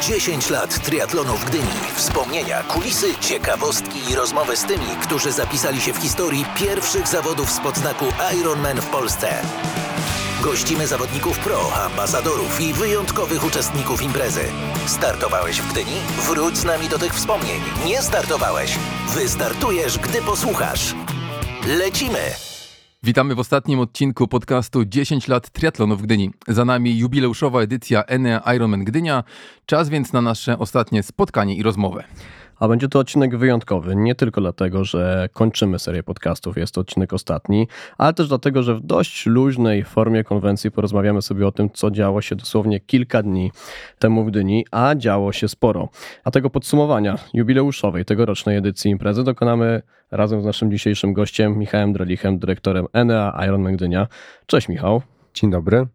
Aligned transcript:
10 0.00 0.50
lat 0.50 0.82
triatlonu 0.84 1.36
w 1.36 1.44
Gdyni. 1.44 1.64
Wspomnienia, 1.94 2.62
kulisy, 2.62 3.14
ciekawostki 3.20 4.10
i 4.10 4.14
rozmowy 4.14 4.56
z 4.56 4.64
tymi, 4.64 4.86
którzy 5.02 5.32
zapisali 5.32 5.80
się 5.80 5.92
w 5.92 5.96
historii 5.96 6.44
pierwszych 6.56 7.08
zawodów 7.08 7.50
spod 7.50 7.76
znaku 7.76 8.04
Ironman 8.40 8.80
w 8.80 8.86
Polsce. 8.86 9.42
Gościmy 10.40 10.86
zawodników 10.86 11.38
pro, 11.38 11.74
ambasadorów 11.84 12.60
i 12.60 12.72
wyjątkowych 12.72 13.44
uczestników 13.44 14.02
imprezy. 14.02 14.44
Startowałeś 14.86 15.60
w 15.60 15.72
Gdyni? 15.72 15.96
Wróć 16.28 16.56
z 16.56 16.64
nami 16.64 16.88
do 16.88 16.98
tych 16.98 17.14
wspomnień. 17.14 17.60
Nie 17.86 18.02
startowałeś? 18.02 18.78
Wystartujesz, 19.14 19.98
gdy 19.98 20.22
posłuchasz. 20.22 20.94
Lecimy! 21.66 22.51
Witamy 23.04 23.34
w 23.34 23.38
ostatnim 23.38 23.80
odcinku 23.80 24.28
podcastu 24.28 24.84
10 24.84 25.28
lat 25.28 25.50
triatlonu 25.50 25.96
w 25.96 26.02
Gdyni. 26.02 26.30
Za 26.48 26.64
nami 26.64 26.98
jubileuszowa 26.98 27.60
edycja 27.60 28.04
Enea 28.04 28.52
Ironman 28.54 28.84
Gdynia. 28.84 29.24
Czas 29.66 29.88
więc 29.88 30.12
na 30.12 30.22
nasze 30.22 30.58
ostatnie 30.58 31.02
spotkanie 31.02 31.56
i 31.56 31.62
rozmowę. 31.62 32.04
A 32.58 32.68
będzie 32.68 32.88
to 32.88 32.98
odcinek 32.98 33.36
wyjątkowy, 33.36 33.96
nie 33.96 34.14
tylko 34.14 34.40
dlatego, 34.40 34.84
że 34.84 35.28
kończymy 35.32 35.78
serię 35.78 36.02
podcastów, 36.02 36.56
jest 36.56 36.74
to 36.74 36.80
odcinek 36.80 37.12
ostatni, 37.12 37.68
ale 37.98 38.14
też 38.14 38.28
dlatego, 38.28 38.62
że 38.62 38.74
w 38.74 38.80
dość 38.80 39.26
luźnej 39.26 39.84
formie 39.84 40.24
konwencji 40.24 40.70
porozmawiamy 40.70 41.22
sobie 41.22 41.46
o 41.46 41.52
tym, 41.52 41.70
co 41.70 41.90
działo 41.90 42.22
się 42.22 42.36
dosłownie 42.36 42.80
kilka 42.80 43.22
dni 43.22 43.52
temu 43.98 44.24
w 44.24 44.26
Gdyni, 44.26 44.66
a 44.70 44.94
działo 44.94 45.32
się 45.32 45.48
sporo. 45.48 45.88
A 46.24 46.30
tego 46.30 46.50
podsumowania 46.50 47.18
jubileuszowej 47.34 48.04
tegorocznej 48.04 48.56
edycji 48.56 48.90
imprezy 48.90 49.24
dokonamy 49.24 49.82
razem 50.10 50.42
z 50.42 50.44
naszym 50.44 50.70
dzisiejszym 50.70 51.12
gościem, 51.12 51.58
Michałem 51.58 51.92
Drelichem, 51.92 52.38
dyrektorem 52.38 52.86
Enea 52.92 53.44
Ironman 53.46 53.76
Gdynia. 53.76 54.08
Cześć 54.46 54.68
Michał. 54.68 55.02
Dzień 55.34 55.50
dobry. 55.50 55.86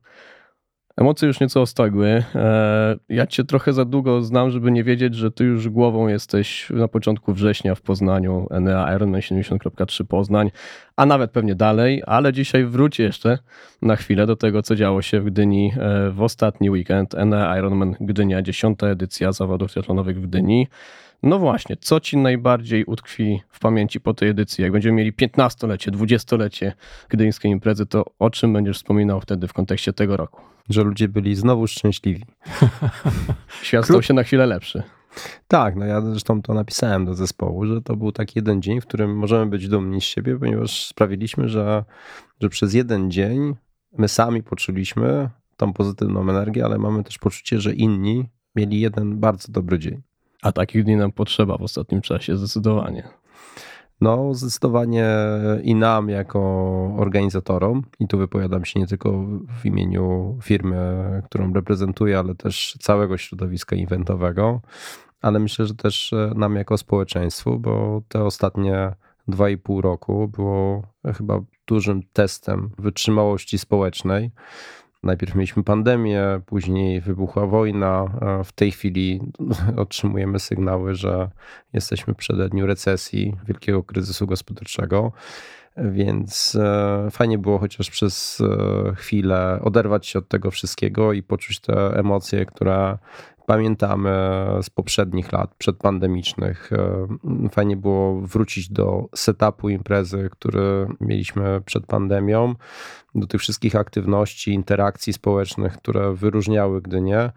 Emocje 0.97 1.27
już 1.27 1.39
nieco 1.39 1.61
ostygły. 1.61 2.23
E, 2.35 2.95
ja 3.09 3.27
cię 3.27 3.43
trochę 3.43 3.73
za 3.73 3.85
długo 3.85 4.21
znam, 4.21 4.51
żeby 4.51 4.71
nie 4.71 4.83
wiedzieć, 4.83 5.15
że 5.15 5.31
ty 5.31 5.43
już 5.43 5.69
głową 5.69 6.07
jesteś 6.07 6.69
na 6.69 6.87
początku 6.87 7.33
września 7.33 7.75
w 7.75 7.81
Poznaniu, 7.81 8.47
Enea 8.51 8.95
Ironman 8.95 9.21
70.3 9.21 10.05
Poznań, 10.05 10.51
a 10.95 11.05
nawet 11.05 11.31
pewnie 11.31 11.55
dalej, 11.55 12.03
ale 12.05 12.33
dzisiaj 12.33 12.65
wróć 12.65 12.99
jeszcze 12.99 13.37
na 13.81 13.95
chwilę 13.95 14.25
do 14.25 14.35
tego, 14.35 14.61
co 14.61 14.75
działo 14.75 15.01
się 15.01 15.19
w 15.21 15.25
Gdyni 15.25 15.71
e, 15.77 16.09
w 16.09 16.21
ostatni 16.21 16.69
weekend. 16.69 17.15
Enea 17.15 17.57
Ironman 17.57 17.95
Gdynia, 18.01 18.41
dziesiąta 18.41 18.87
edycja 18.87 19.31
zawodów 19.31 19.71
triatlonowych 19.71 20.21
w 20.21 20.27
Gdyni. 20.27 20.67
No 21.23 21.39
właśnie, 21.39 21.77
co 21.77 21.99
ci 21.99 22.17
najbardziej 22.17 22.85
utkwi 22.85 23.41
w 23.49 23.59
pamięci 23.59 23.99
po 23.99 24.13
tej 24.13 24.29
edycji? 24.29 24.61
Jak 24.61 24.71
będziemy 24.71 24.97
mieli 24.97 25.13
15-lecie, 25.13 25.91
20-lecie 25.91 26.73
gdyńskiej 27.09 27.51
imprezy, 27.51 27.85
to 27.85 28.05
o 28.19 28.29
czym 28.29 28.53
będziesz 28.53 28.77
wspominał 28.77 29.21
wtedy 29.21 29.47
w 29.47 29.53
kontekście 29.53 29.93
tego 29.93 30.17
roku? 30.17 30.41
Że 30.69 30.83
ludzie 30.83 31.07
byli 31.07 31.35
znowu 31.35 31.67
szczęśliwi. 31.67 32.25
Świat 33.63 33.85
stał 33.85 34.01
się 34.01 34.13
na 34.13 34.23
chwilę 34.23 34.45
lepszy. 34.45 34.83
Tak, 35.47 35.75
no 35.75 35.85
ja 35.85 36.01
zresztą 36.01 36.41
to 36.41 36.53
napisałem 36.53 37.05
do 37.05 37.13
zespołu, 37.13 37.65
że 37.65 37.81
to 37.81 37.95
był 37.95 38.11
taki 38.11 38.33
jeden 38.35 38.61
dzień, 38.61 38.81
w 38.81 38.85
którym 38.85 39.17
możemy 39.17 39.45
być 39.45 39.67
dumni 39.67 40.01
z 40.01 40.03
siebie, 40.03 40.39
ponieważ 40.39 40.85
sprawiliśmy, 40.85 41.49
że, 41.49 41.85
że 42.41 42.49
przez 42.49 42.73
jeden 42.73 43.11
dzień 43.11 43.55
my 43.97 44.07
sami 44.07 44.43
poczuliśmy 44.43 45.29
tą 45.57 45.73
pozytywną 45.73 46.21
energię, 46.21 46.65
ale 46.65 46.77
mamy 46.77 47.03
też 47.03 47.17
poczucie, 47.17 47.59
że 47.59 47.73
inni 47.73 48.25
mieli 48.55 48.79
jeden 48.79 49.19
bardzo 49.19 49.51
dobry 49.51 49.79
dzień. 49.79 50.01
A 50.41 50.51
takich 50.51 50.83
dni 50.83 50.95
nam 50.95 51.11
potrzeba 51.11 51.57
w 51.57 51.61
ostatnim 51.61 52.01
czasie, 52.01 52.37
zdecydowanie. 52.37 53.07
No, 54.01 54.33
zdecydowanie 54.33 55.07
i 55.63 55.75
nam, 55.75 56.09
jako 56.09 56.39
organizatorom, 56.97 57.83
i 57.99 58.07
tu 58.07 58.17
wypowiadam 58.17 58.65
się 58.65 58.79
nie 58.79 58.87
tylko 58.87 59.25
w 59.61 59.65
imieniu 59.65 60.37
firmy, 60.43 60.77
którą 61.25 61.53
reprezentuję, 61.53 62.19
ale 62.19 62.35
też 62.35 62.77
całego 62.81 63.17
środowiska 63.17 63.75
eventowego, 63.75 64.61
ale 65.21 65.39
myślę, 65.39 65.65
że 65.65 65.75
też 65.75 66.13
nam 66.35 66.55
jako 66.55 66.77
społeczeństwu, 66.77 67.59
bo 67.59 68.01
te 68.07 68.23
ostatnie 68.23 68.95
dwa 69.27 69.49
i 69.49 69.57
pół 69.57 69.81
roku 69.81 70.27
było 70.27 70.83
chyba 71.15 71.39
dużym 71.67 72.03
testem 72.13 72.69
wytrzymałości 72.77 73.57
społecznej 73.57 74.31
Najpierw 75.03 75.35
mieliśmy 75.35 75.63
pandemię, 75.63 76.23
później 76.45 77.01
wybuchła 77.01 77.45
wojna. 77.47 78.05
W 78.43 78.51
tej 78.51 78.71
chwili 78.71 79.21
otrzymujemy 79.77 80.39
sygnały, 80.39 80.95
że 80.95 81.29
jesteśmy 81.73 82.13
w 82.13 82.17
przededniu 82.17 82.65
recesji, 82.65 83.35
wielkiego 83.47 83.83
kryzysu 83.83 84.27
gospodarczego. 84.27 85.11
Więc 85.77 86.55
e, 86.55 87.07
fajnie 87.11 87.37
było 87.37 87.59
chociaż 87.59 87.89
przez 87.89 88.41
e, 88.41 88.95
chwilę 88.95 89.59
oderwać 89.63 90.07
się 90.07 90.19
od 90.19 90.27
tego 90.27 90.51
wszystkiego 90.51 91.13
i 91.13 91.23
poczuć 91.23 91.59
te 91.59 91.73
emocje, 91.73 92.45
które 92.45 92.97
pamiętamy 93.47 94.09
z 94.61 94.69
poprzednich 94.69 95.31
lat, 95.31 95.55
przedpandemicznych. 95.57 96.69
E, 96.73 97.07
fajnie 97.51 97.77
było 97.77 98.21
wrócić 98.21 98.69
do 98.69 99.09
setupu 99.15 99.69
imprezy, 99.69 100.29
który 100.31 100.87
mieliśmy 101.01 101.61
przed 101.65 101.85
pandemią, 101.85 102.55
do 103.15 103.27
tych 103.27 103.41
wszystkich 103.41 103.75
aktywności, 103.75 104.53
interakcji 104.53 105.13
społecznych, 105.13 105.77
które 105.77 106.13
wyróżniały 106.13 106.81
Gdynię. 106.81 107.31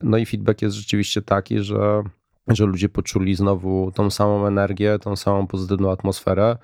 No 0.00 0.16
i 0.16 0.26
feedback 0.26 0.62
jest 0.62 0.76
rzeczywiście 0.76 1.22
taki, 1.22 1.58
że, 1.58 2.02
że 2.48 2.66
ludzie 2.66 2.88
poczuli 2.88 3.34
znowu 3.34 3.92
tą 3.94 4.10
samą 4.10 4.46
energię, 4.46 4.98
tą 4.98 5.16
samą 5.16 5.46
pozytywną 5.46 5.90
atmosferę. 5.90 6.56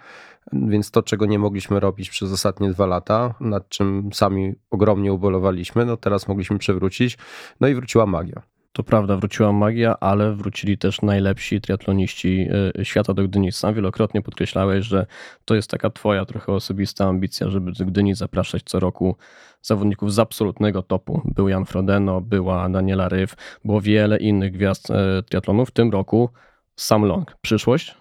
Więc 0.53 0.91
to, 0.91 1.03
czego 1.03 1.27
nie 1.27 1.39
mogliśmy 1.39 1.81
robić 1.81 2.11
przez 2.11 2.33
ostatnie 2.33 2.71
dwa 2.71 2.87
lata, 2.87 3.35
nad 3.41 3.69
czym 3.69 4.11
sami 4.13 4.55
ogromnie 4.71 5.13
ubolowaliśmy, 5.13 5.85
no 5.85 5.97
teraz 5.97 6.29
mogliśmy 6.29 6.59
przewrócić. 6.59 7.19
No 7.61 7.69
i 7.69 7.75
wróciła 7.75 8.07
magia. 8.07 8.43
To 8.73 8.83
prawda, 8.83 9.17
wróciła 9.17 9.53
magia, 9.53 9.97
ale 10.01 10.33
wrócili 10.33 10.79
też 10.79 11.03
najlepsi 11.03 11.61
triatloniści 11.61 12.49
y, 12.79 12.85
świata 12.85 13.15
do 13.15 13.23
Gdyni. 13.25 13.53
Sam 13.53 13.75
wielokrotnie 13.75 14.23
podkreślałeś, 14.23 14.87
że 14.87 15.07
to 15.45 15.55
jest 15.55 15.71
taka 15.71 15.91
twoja 15.91 16.25
trochę 16.25 16.53
osobista 16.53 17.05
ambicja, 17.05 17.51
żeby 17.51 17.73
do 17.73 17.85
Gdyni 17.85 18.15
zapraszać 18.15 18.63
co 18.65 18.81
roku 18.81 19.17
zawodników 19.63 20.15
z 20.15 20.19
absolutnego 20.19 20.83
topu. 20.83 21.23
Był 21.25 21.49
Jan 21.49 21.65
Frodeno, 21.65 22.21
była 22.21 22.69
Daniela 22.69 23.09
Ryf, 23.09 23.35
było 23.65 23.81
wiele 23.81 24.17
innych 24.17 24.53
gwiazd 24.53 24.91
y, 24.91 24.95
triatlonu. 25.23 25.67
W 25.67 25.71
tym 25.71 25.91
roku 25.91 26.31
Sam 26.77 27.05
Long. 27.05 27.37
Przyszłość 27.41 27.95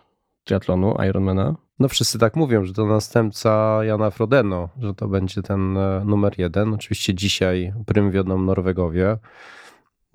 triatlonu 0.44 0.96
Ironmana? 1.10 1.56
No 1.80 1.88
wszyscy 1.88 2.20
tak 2.20 2.36
mówią, 2.36 2.66
że 2.66 2.74
to 2.74 2.86
następca 2.86 3.80
Jana 3.84 4.12
Frodeno, 4.12 4.70
że 4.82 4.94
to 4.94 5.08
będzie 5.08 5.42
ten 5.42 5.78
e, 5.78 6.04
numer 6.06 6.34
jeden. 6.38 6.74
Oczywiście 6.74 7.14
dzisiaj 7.14 7.74
prym 7.86 8.12
wiodą 8.12 8.42
Norwegowie 8.42 9.18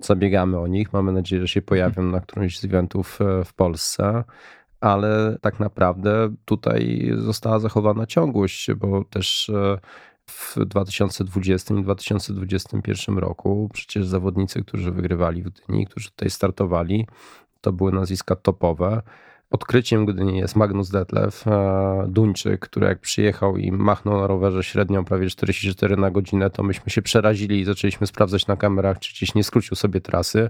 zabiegamy 0.05 0.59
o 0.59 0.67
nich. 0.67 0.93
Mamy 0.93 1.11
nadzieję, 1.11 1.41
że 1.41 1.47
się 1.47 1.61
pojawią 1.61 2.03
na 2.03 2.19
którymś 2.19 2.59
z 2.59 2.65
eventów 2.65 3.19
e, 3.21 3.43
w 3.45 3.53
Polsce. 3.53 4.23
Ale 4.81 5.37
tak 5.41 5.59
naprawdę 5.59 6.35
tutaj 6.45 7.11
została 7.17 7.59
zachowana 7.59 8.05
ciągłość, 8.05 8.73
bo 8.73 9.03
też 9.03 9.49
e, 9.49 9.77
w 10.25 10.65
2020 10.65 11.75
i 11.75 11.83
2021 11.83 13.17
roku 13.17 13.69
przecież 13.73 14.05
zawodnicy, 14.05 14.63
którzy 14.63 14.91
wygrywali 14.91 15.43
w 15.43 15.49
Gdyni, 15.49 15.87
którzy 15.87 16.09
tutaj 16.09 16.29
startowali, 16.29 17.07
to 17.61 17.73
były 17.73 17.91
nazwiska 17.91 18.35
topowe. 18.35 19.01
Odkryciem 19.53 20.05
Gdyni 20.05 20.37
jest 20.37 20.55
Magnus 20.55 20.89
Detlew, 20.89 21.47
e, 21.47 22.05
Duńczyk, 22.07 22.59
który 22.59 22.87
jak 22.87 22.99
przyjechał 22.99 23.57
i 23.57 23.71
machnął 23.71 24.19
na 24.19 24.27
rowerze 24.27 24.63
średnią 24.63 25.05
prawie 25.05 25.29
44 25.29 25.97
na 25.97 26.11
godzinę, 26.11 26.49
to 26.49 26.63
myśmy 26.63 26.89
się 26.89 27.01
przerazili 27.01 27.59
i 27.59 27.65
zaczęliśmy 27.65 28.07
sprawdzać 28.07 28.47
na 28.47 28.57
kamerach, 28.57 28.99
czy 28.99 29.13
gdzieś 29.13 29.35
nie 29.35 29.43
skrócił 29.43 29.75
sobie 29.75 30.01
trasy. 30.01 30.49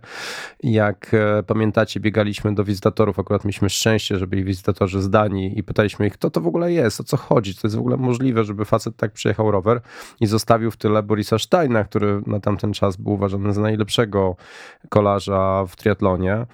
Jak 0.64 1.14
e, 1.14 1.44
pamiętacie, 1.44 2.00
biegaliśmy 2.00 2.56
do 2.56 2.64
wizytatorów, 2.64 3.20
akurat 3.20 3.46
mieliśmy 3.46 3.70
szczęście, 3.70 4.18
że 4.18 4.28
byli 4.28 4.44
wizytatorzy 4.44 5.02
z 5.02 5.10
Danii 5.10 5.60
i 5.60 5.64
pytaliśmy 5.64 6.08
ich, 6.08 6.14
kto 6.14 6.30
to 6.30 6.42
w 6.42 6.48
ogóle 6.48 6.72
jest, 6.72 7.00
o 7.00 7.04
co 7.04 7.18
chodzi, 7.18 7.56
to 7.56 7.62
jest 7.64 7.76
w 7.76 7.80
ogóle 7.80 7.98
możliwe, 7.98 8.44
żeby 8.44 8.66
facet 8.66 8.96
tak 8.98 9.12
przyjechał 9.12 9.52
rower 9.52 9.82
i 10.20 10.28
zostawił 10.28 10.72
w 10.72 10.78
tyle 10.78 11.04
Borisa 11.04 11.40
Steina, 11.40 11.84
który 11.84 12.22
na 12.28 12.40
tamten 12.40 12.74
czas 12.74 12.98
był 12.98 13.14
uważany 13.14 13.54
za 13.54 13.62
najlepszego 13.62 14.36
kolarza 14.90 15.66
w 15.68 15.76
triatlonie. 15.76 16.46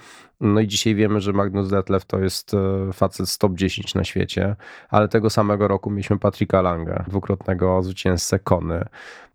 No 0.41 0.59
i 0.59 0.67
dzisiaj 0.67 0.95
wiemy, 0.95 1.21
że 1.21 1.33
Magnus 1.33 1.69
Detlev 1.69 2.05
to 2.07 2.19
jest 2.19 2.53
e, 2.53 2.93
facet 2.93 3.37
top 3.37 3.53
10 3.53 3.95
na 3.95 4.03
świecie, 4.03 4.55
ale 4.89 5.07
tego 5.07 5.29
samego 5.29 5.67
roku 5.67 5.91
mieliśmy 5.91 6.19
Patryka 6.19 6.61
Langa, 6.61 7.05
dwukrotnego 7.07 7.83
zwycięzcę 7.83 8.39
Kony. 8.39 8.85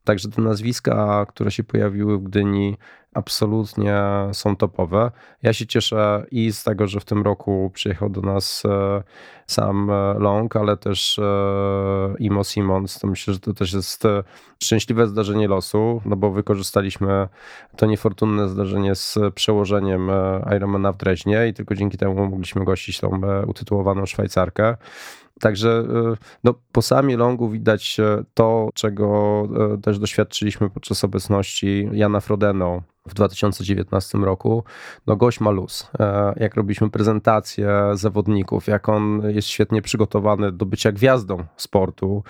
Także 0.04 0.28
te 0.28 0.42
nazwiska, 0.42 1.26
które 1.28 1.50
się 1.50 1.64
pojawiły 1.64 2.18
w 2.18 2.22
Gdyni, 2.22 2.76
absolutnie 3.14 4.02
są 4.32 4.56
topowe. 4.56 5.10
Ja 5.42 5.52
się 5.52 5.66
cieszę 5.66 6.26
i 6.30 6.52
z 6.52 6.64
tego, 6.64 6.86
że 6.86 7.00
w 7.00 7.04
tym 7.04 7.22
roku 7.22 7.70
przyjechał 7.74 8.10
do 8.10 8.20
nas 8.20 8.62
e, 8.64 9.02
sam 9.46 9.90
e, 9.90 10.14
Long, 10.18 10.56
ale 10.56 10.76
też 10.76 11.18
e, 11.18 11.22
Imo 12.18 12.44
Simons. 12.44 12.98
To 12.98 13.06
myślę, 13.06 13.34
że 13.34 13.40
to 13.40 13.54
też 13.54 13.72
jest 13.72 14.02
szczęśliwe 14.62 15.06
zdarzenie 15.06 15.48
losu, 15.48 16.02
no 16.04 16.16
bo 16.16 16.30
wykorzystaliśmy 16.30 17.28
to 17.76 17.86
niefortunne 17.86 18.48
zdarzenie 18.48 18.94
z 18.94 19.18
przełożeniem 19.34 20.10
Ironmana 20.56 20.92
w 20.92 20.96
Dreźnie 20.96 21.48
i 21.48 21.54
tylko 21.54 21.74
dzięki 21.74 21.98
temu 21.98 22.26
mogliśmy 22.26 22.64
gościć 22.64 23.00
tą 23.00 23.20
utytułowaną 23.46 24.06
Szwajcarkę. 24.06 24.76
Także 25.40 25.84
no, 26.44 26.54
po 26.72 26.82
sami 26.82 27.16
longu 27.16 27.48
widać 27.48 27.96
to, 28.34 28.70
czego 28.74 29.48
też 29.82 29.98
doświadczyliśmy 29.98 30.70
podczas 30.70 31.04
obecności 31.04 31.88
Jana 31.92 32.20
Frodeno 32.20 32.82
w 33.08 33.14
2019 33.14 34.18
roku, 34.18 34.64
no 35.06 35.16
gość 35.16 35.40
ma 35.40 35.50
luz. 35.50 35.90
E, 36.00 36.34
jak 36.36 36.54
robiliśmy 36.54 36.90
prezentację 36.90 37.68
zawodników, 37.92 38.66
jak 38.66 38.88
on 38.88 39.22
jest 39.24 39.48
świetnie 39.48 39.82
przygotowany 39.82 40.52
do 40.52 40.66
bycia 40.66 40.92
gwiazdą 40.92 41.44
sportu, 41.56 42.22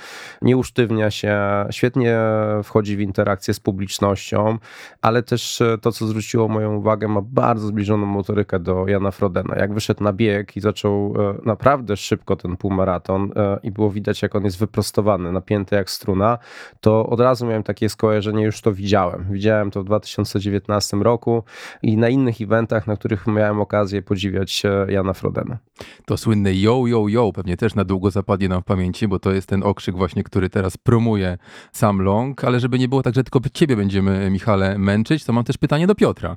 nie 0.42 0.56
usztywnia 0.56 1.10
się, 1.10 1.38
świetnie 1.70 2.18
wchodzi 2.64 2.96
w 2.96 3.00
interakcję 3.00 3.54
z 3.54 3.60
publicznością, 3.60 4.58
ale 5.02 5.22
też 5.22 5.62
to, 5.82 5.92
co 5.92 6.06
zwróciło 6.06 6.48
moją 6.48 6.74
uwagę, 6.74 7.08
ma 7.08 7.20
bardzo 7.22 7.66
zbliżoną 7.66 8.06
motorykę 8.06 8.58
do 8.58 8.88
Jana 8.88 9.10
Frodena. 9.10 9.56
Jak 9.56 9.74
wyszedł 9.74 10.04
na 10.04 10.12
bieg 10.12 10.56
i 10.56 10.60
zaczął 10.60 11.14
e, 11.18 11.34
naprawdę 11.44 11.96
szybko 11.96 12.36
ten 12.36 12.56
półmaraton 12.56 13.32
e, 13.36 13.58
i 13.62 13.70
było 13.70 13.90
widać, 13.90 14.22
jak 14.22 14.34
on 14.34 14.44
jest 14.44 14.58
wyprostowany, 14.58 15.32
napięty 15.32 15.76
jak 15.76 15.90
struna, 15.90 16.38
to 16.80 17.06
od 17.06 17.20
razu 17.20 17.46
miałem 17.46 17.62
takie 17.62 17.88
skojarzenie, 17.88 18.44
już 18.44 18.60
to 18.60 18.72
widziałem. 18.72 19.26
Widziałem 19.30 19.70
to 19.70 19.82
w 19.82 19.84
2019 19.84 20.63
2019 20.64 20.96
roku 20.96 21.42
i 21.82 21.96
na 21.96 22.08
innych 22.08 22.40
eventach, 22.40 22.86
na 22.86 22.96
których 22.96 23.26
miałem 23.26 23.60
okazję 23.60 24.02
podziwiać 24.02 24.62
Jana 24.88 25.12
Frodena. 25.12 25.58
To 26.04 26.16
słynne 26.16 26.54
yo, 26.54 26.86
yo, 26.86 27.08
yo 27.08 27.32
pewnie 27.32 27.56
też 27.56 27.74
na 27.74 27.84
długo 27.84 28.10
zapadnie 28.10 28.48
nam 28.48 28.62
w 28.62 28.64
pamięci, 28.64 29.08
bo 29.08 29.18
to 29.18 29.32
jest 29.32 29.48
ten 29.48 29.62
okrzyk 29.62 29.96
właśnie, 29.96 30.24
który 30.24 30.50
teraz 30.50 30.76
promuje 30.76 31.38
sam 31.72 32.02
Long, 32.02 32.44
ale 32.44 32.60
żeby 32.60 32.78
nie 32.78 32.88
było 32.88 33.02
tak, 33.02 33.14
że 33.14 33.24
tylko 33.24 33.40
ciebie 33.52 33.76
będziemy, 33.76 34.30
Michale, 34.30 34.78
męczyć, 34.78 35.24
to 35.24 35.32
mam 35.32 35.44
też 35.44 35.58
pytanie 35.58 35.86
do 35.86 35.94
Piotra. 35.94 36.36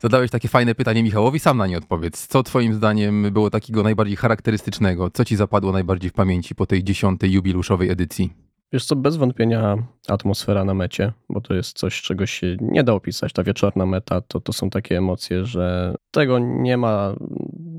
Zadałeś 0.00 0.30
takie 0.30 0.48
fajne 0.48 0.74
pytanie 0.74 1.02
Michałowi, 1.02 1.38
sam 1.38 1.58
na 1.58 1.66
nie 1.66 1.78
odpowiedz. 1.78 2.26
Co 2.26 2.42
twoim 2.42 2.74
zdaniem 2.74 3.26
było 3.32 3.50
takiego 3.50 3.82
najbardziej 3.82 4.16
charakterystycznego? 4.16 5.10
Co 5.10 5.24
ci 5.24 5.36
zapadło 5.36 5.72
najbardziej 5.72 6.10
w 6.10 6.12
pamięci 6.14 6.54
po 6.54 6.66
tej 6.66 6.84
dziesiątej 6.84 7.32
jubiluszowej 7.32 7.90
edycji? 7.90 8.47
Wiesz 8.72 8.84
co, 8.84 8.96
bez 8.96 9.16
wątpienia 9.16 9.76
atmosfera 10.08 10.64
na 10.64 10.74
mecie, 10.74 11.12
bo 11.28 11.40
to 11.40 11.54
jest 11.54 11.78
coś, 11.78 12.02
czego 12.02 12.26
się 12.26 12.56
nie 12.60 12.84
da 12.84 12.92
opisać. 12.92 13.32
Ta 13.32 13.42
wieczorna 13.42 13.86
meta 13.86 14.20
to, 14.20 14.40
to 14.40 14.52
są 14.52 14.70
takie 14.70 14.98
emocje, 14.98 15.44
że 15.44 15.94
tego 16.10 16.38
nie 16.38 16.76
ma 16.76 17.14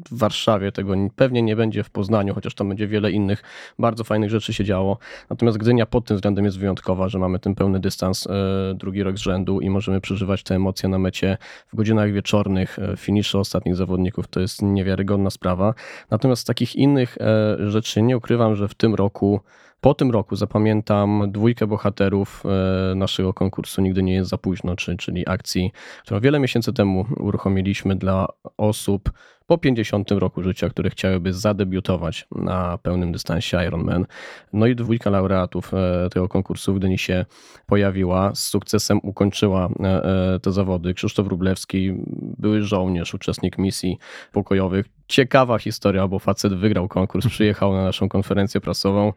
w 0.09 0.17
Warszawie, 0.17 0.71
tego 0.71 0.93
pewnie 1.15 1.41
nie 1.41 1.55
będzie 1.55 1.83
w 1.83 1.89
Poznaniu, 1.89 2.33
chociaż 2.33 2.55
tam 2.55 2.69
będzie 2.69 2.87
wiele 2.87 3.11
innych 3.11 3.43
bardzo 3.79 4.03
fajnych 4.03 4.29
rzeczy 4.29 4.53
się 4.53 4.63
działo. 4.63 4.97
Natomiast 5.29 5.57
Gdynia 5.57 5.85
pod 5.85 6.05
tym 6.05 6.17
względem 6.17 6.45
jest 6.45 6.59
wyjątkowa, 6.59 7.09
że 7.09 7.19
mamy 7.19 7.39
ten 7.39 7.55
pełny 7.55 7.79
dystans 7.79 8.27
e, 8.27 8.73
drugi 8.75 9.03
rok 9.03 9.17
z 9.17 9.21
rzędu 9.21 9.61
i 9.61 9.69
możemy 9.69 10.01
przeżywać 10.01 10.43
te 10.43 10.55
emocje 10.55 10.89
na 10.89 10.99
mecie 10.99 11.37
w 11.73 11.75
godzinach 11.75 12.11
wieczornych, 12.11 12.79
e, 12.79 12.97
finisze 12.97 13.39
ostatnich 13.39 13.75
zawodników. 13.75 14.27
To 14.27 14.39
jest 14.39 14.61
niewiarygodna 14.61 15.29
sprawa. 15.29 15.73
Natomiast 16.09 16.41
z 16.41 16.45
takich 16.45 16.75
innych 16.75 17.17
e, 17.19 17.57
rzeczy 17.69 18.01
nie 18.01 18.17
ukrywam, 18.17 18.55
że 18.55 18.67
w 18.67 18.73
tym 18.73 18.95
roku 18.95 19.39
po 19.81 19.93
tym 19.93 20.11
roku 20.11 20.35
zapamiętam 20.35 21.31
dwójkę 21.31 21.67
bohaterów 21.67 22.43
e, 22.91 22.95
naszego 22.95 23.33
konkursu 23.33 23.81
Nigdy 23.81 24.03
nie 24.03 24.13
jest 24.13 24.29
za 24.29 24.37
późno, 24.37 24.75
czyli 24.75 25.29
akcji, 25.29 25.71
którą 26.03 26.19
wiele 26.19 26.39
miesięcy 26.39 26.73
temu 26.73 27.05
uruchomiliśmy 27.17 27.95
dla 27.95 28.27
osób 28.57 29.11
po 29.49 29.57
50 29.57 30.11
roku 30.11 30.43
życia, 30.43 30.69
które 30.69 30.89
chciałyby 30.89 31.33
zadebiutować 31.33 32.27
na 32.31 32.77
pełnym 32.77 33.11
dystansie 33.11 33.57
Ironman. 33.67 34.05
No 34.53 34.67
i 34.67 34.75
dwójka 34.75 35.09
laureatów 35.09 35.73
e, 35.73 36.09
tego 36.09 36.27
konkursu 36.27 36.73
w 36.73 36.79
Gdyni 36.79 36.97
się 36.97 37.25
pojawiła. 37.65 38.35
Z 38.35 38.47
sukcesem 38.47 38.99
ukończyła 39.03 39.69
e, 39.79 40.39
te 40.39 40.51
zawody. 40.51 40.93
Krzysztof 40.93 41.27
Rublewski, 41.27 41.93
były 42.37 42.61
żołnierz, 42.61 43.13
uczestnik 43.13 43.57
misji 43.57 43.97
pokojowych. 44.31 44.85
Ciekawa 45.07 45.57
historia, 45.57 46.07
bo 46.07 46.19
facet 46.19 46.53
wygrał 46.53 46.87
konkurs, 46.87 47.27
przyjechał 47.27 47.73
na 47.73 47.83
naszą 47.83 48.09
konferencję 48.09 48.61
prasową 48.61 49.13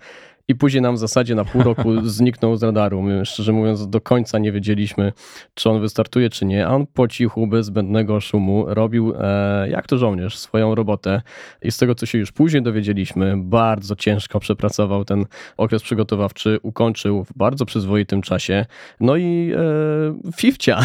i 0.48 0.54
później 0.54 0.82
nam 0.82 0.94
w 0.94 0.98
zasadzie 0.98 1.34
na 1.34 1.44
pół 1.44 1.62
roku 1.62 2.00
zniknął 2.18 2.56
z 2.56 2.62
radaru. 2.62 3.02
My, 3.02 3.26
szczerze 3.26 3.52
mówiąc, 3.52 3.88
do 3.88 4.00
końca 4.00 4.38
nie 4.38 4.52
wiedzieliśmy, 4.52 5.12
czy 5.54 5.70
on 5.70 5.80
wystartuje, 5.80 6.30
czy 6.30 6.44
nie, 6.44 6.66
a 6.66 6.70
on 6.70 6.86
po 6.86 7.08
cichu, 7.08 7.46
bez 7.46 7.66
zbędnego 7.66 8.20
szumu 8.20 8.64
robił, 8.68 9.14
e, 9.18 9.68
jak 9.68 9.86
to 9.86 9.98
żołnierz, 9.98 10.21
swoją 10.30 10.74
robotę 10.74 11.22
i 11.62 11.72
z 11.72 11.76
tego, 11.76 11.94
co 11.94 12.06
się 12.06 12.18
już 12.18 12.32
później 12.32 12.62
dowiedzieliśmy, 12.62 13.34
bardzo 13.36 13.96
ciężko 13.96 14.40
przepracował 14.40 15.04
ten 15.04 15.26
okres 15.56 15.82
przygotowawczy, 15.82 16.58
ukończył 16.62 17.24
w 17.24 17.32
bardzo 17.36 17.66
przyzwoitym 17.66 18.22
czasie. 18.22 18.66
No 19.00 19.16
i 19.16 19.52
e, 19.56 20.32
Fifcia. 20.36 20.80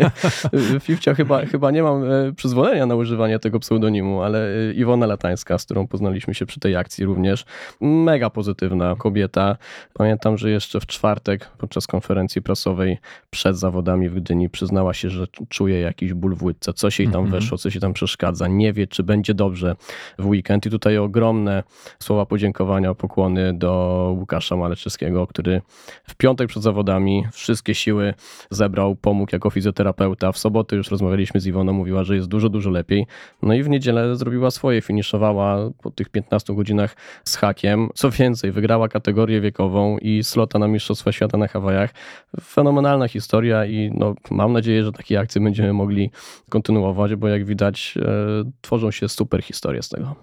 Fifcia 0.80 1.14
chyba, 1.14 1.46
chyba 1.46 1.70
nie 1.70 1.82
mam 1.82 2.04
e, 2.04 2.32
przyzwolenia 2.32 2.86
na 2.86 2.94
używanie 2.94 3.38
tego 3.38 3.60
pseudonimu, 3.60 4.22
ale 4.22 4.68
e, 4.70 4.72
Iwona 4.72 5.06
Latańska, 5.06 5.58
z 5.58 5.64
którą 5.64 5.86
poznaliśmy 5.86 6.34
się 6.34 6.46
przy 6.46 6.60
tej 6.60 6.76
akcji 6.76 7.04
również, 7.04 7.44
mega 7.80 8.30
pozytywna 8.30 8.96
kobieta. 8.98 9.56
Pamiętam, 9.92 10.38
że 10.38 10.50
jeszcze 10.50 10.80
w 10.80 10.86
czwartek 10.86 11.50
podczas 11.58 11.86
konferencji 11.86 12.42
prasowej 12.42 12.98
przed 13.30 13.58
zawodami 13.58 14.08
w 14.08 14.14
Gdyni 14.14 14.50
przyznała 14.50 14.94
się, 14.94 15.10
że 15.10 15.26
czuje 15.48 15.80
jakiś 15.80 16.14
ból 16.14 16.34
w 16.34 16.42
łydce, 16.42 16.72
coś 16.72 16.98
jej 16.98 17.08
tam 17.08 17.20
mm 17.20 17.30
-hmm. 17.30 17.34
weszło, 17.34 17.58
coś 17.58 17.74
jej 17.74 17.82
tam 17.82 17.92
przeszkadza, 17.92 18.48
nie 18.56 18.72
wie, 18.72 18.86
czy 18.86 19.02
będzie 19.02 19.34
dobrze 19.34 19.76
w 20.18 20.26
weekend. 20.26 20.66
I 20.66 20.70
tutaj 20.70 20.98
ogromne 20.98 21.62
słowa 21.98 22.26
podziękowania, 22.26 22.94
pokłony 22.94 23.52
do 23.52 24.12
Łukasza 24.18 24.56
Maleczewskiego, 24.56 25.26
który 25.26 25.62
w 26.04 26.14
piątek 26.14 26.48
przed 26.48 26.62
zawodami 26.62 27.24
wszystkie 27.32 27.74
siły 27.74 28.14
zebrał, 28.50 28.96
pomógł 28.96 29.30
jako 29.32 29.50
fizjoterapeuta. 29.50 30.32
W 30.32 30.38
sobotę 30.38 30.76
już 30.76 30.90
rozmawialiśmy 30.90 31.40
z 31.40 31.46
Iwoną, 31.46 31.72
mówiła, 31.72 32.04
że 32.04 32.16
jest 32.16 32.28
dużo, 32.28 32.48
dużo 32.48 32.70
lepiej. 32.70 33.06
No 33.42 33.54
i 33.54 33.62
w 33.62 33.68
niedzielę 33.68 34.16
zrobiła 34.16 34.50
swoje, 34.50 34.80
finiszowała 34.80 35.70
po 35.82 35.90
tych 35.90 36.08
15 36.08 36.54
godzinach 36.54 36.96
z 37.24 37.36
hakiem. 37.36 37.88
Co 37.94 38.10
więcej, 38.10 38.52
wygrała 38.52 38.88
kategorię 38.88 39.40
wiekową 39.40 39.98
i 39.98 40.24
slota 40.24 40.58
na 40.58 40.68
Mistrzostwa 40.68 41.12
Świata 41.12 41.38
na 41.38 41.48
Hawajach. 41.48 41.94
Fenomenalna 42.40 43.08
historia 43.08 43.66
i 43.66 43.90
no, 43.94 44.14
mam 44.30 44.52
nadzieję, 44.52 44.84
że 44.84 44.92
takie 44.92 45.20
akcje 45.20 45.40
będziemy 45.40 45.72
mogli 45.72 46.10
kontynuować, 46.48 47.14
bo 47.14 47.28
jak 47.28 47.44
widać 47.44 47.94
e, 47.96 48.41
tworzą 48.60 48.90
się 48.90 49.08
super 49.08 49.42
historie 49.42 49.82
z 49.82 49.88
tego. 49.88 50.16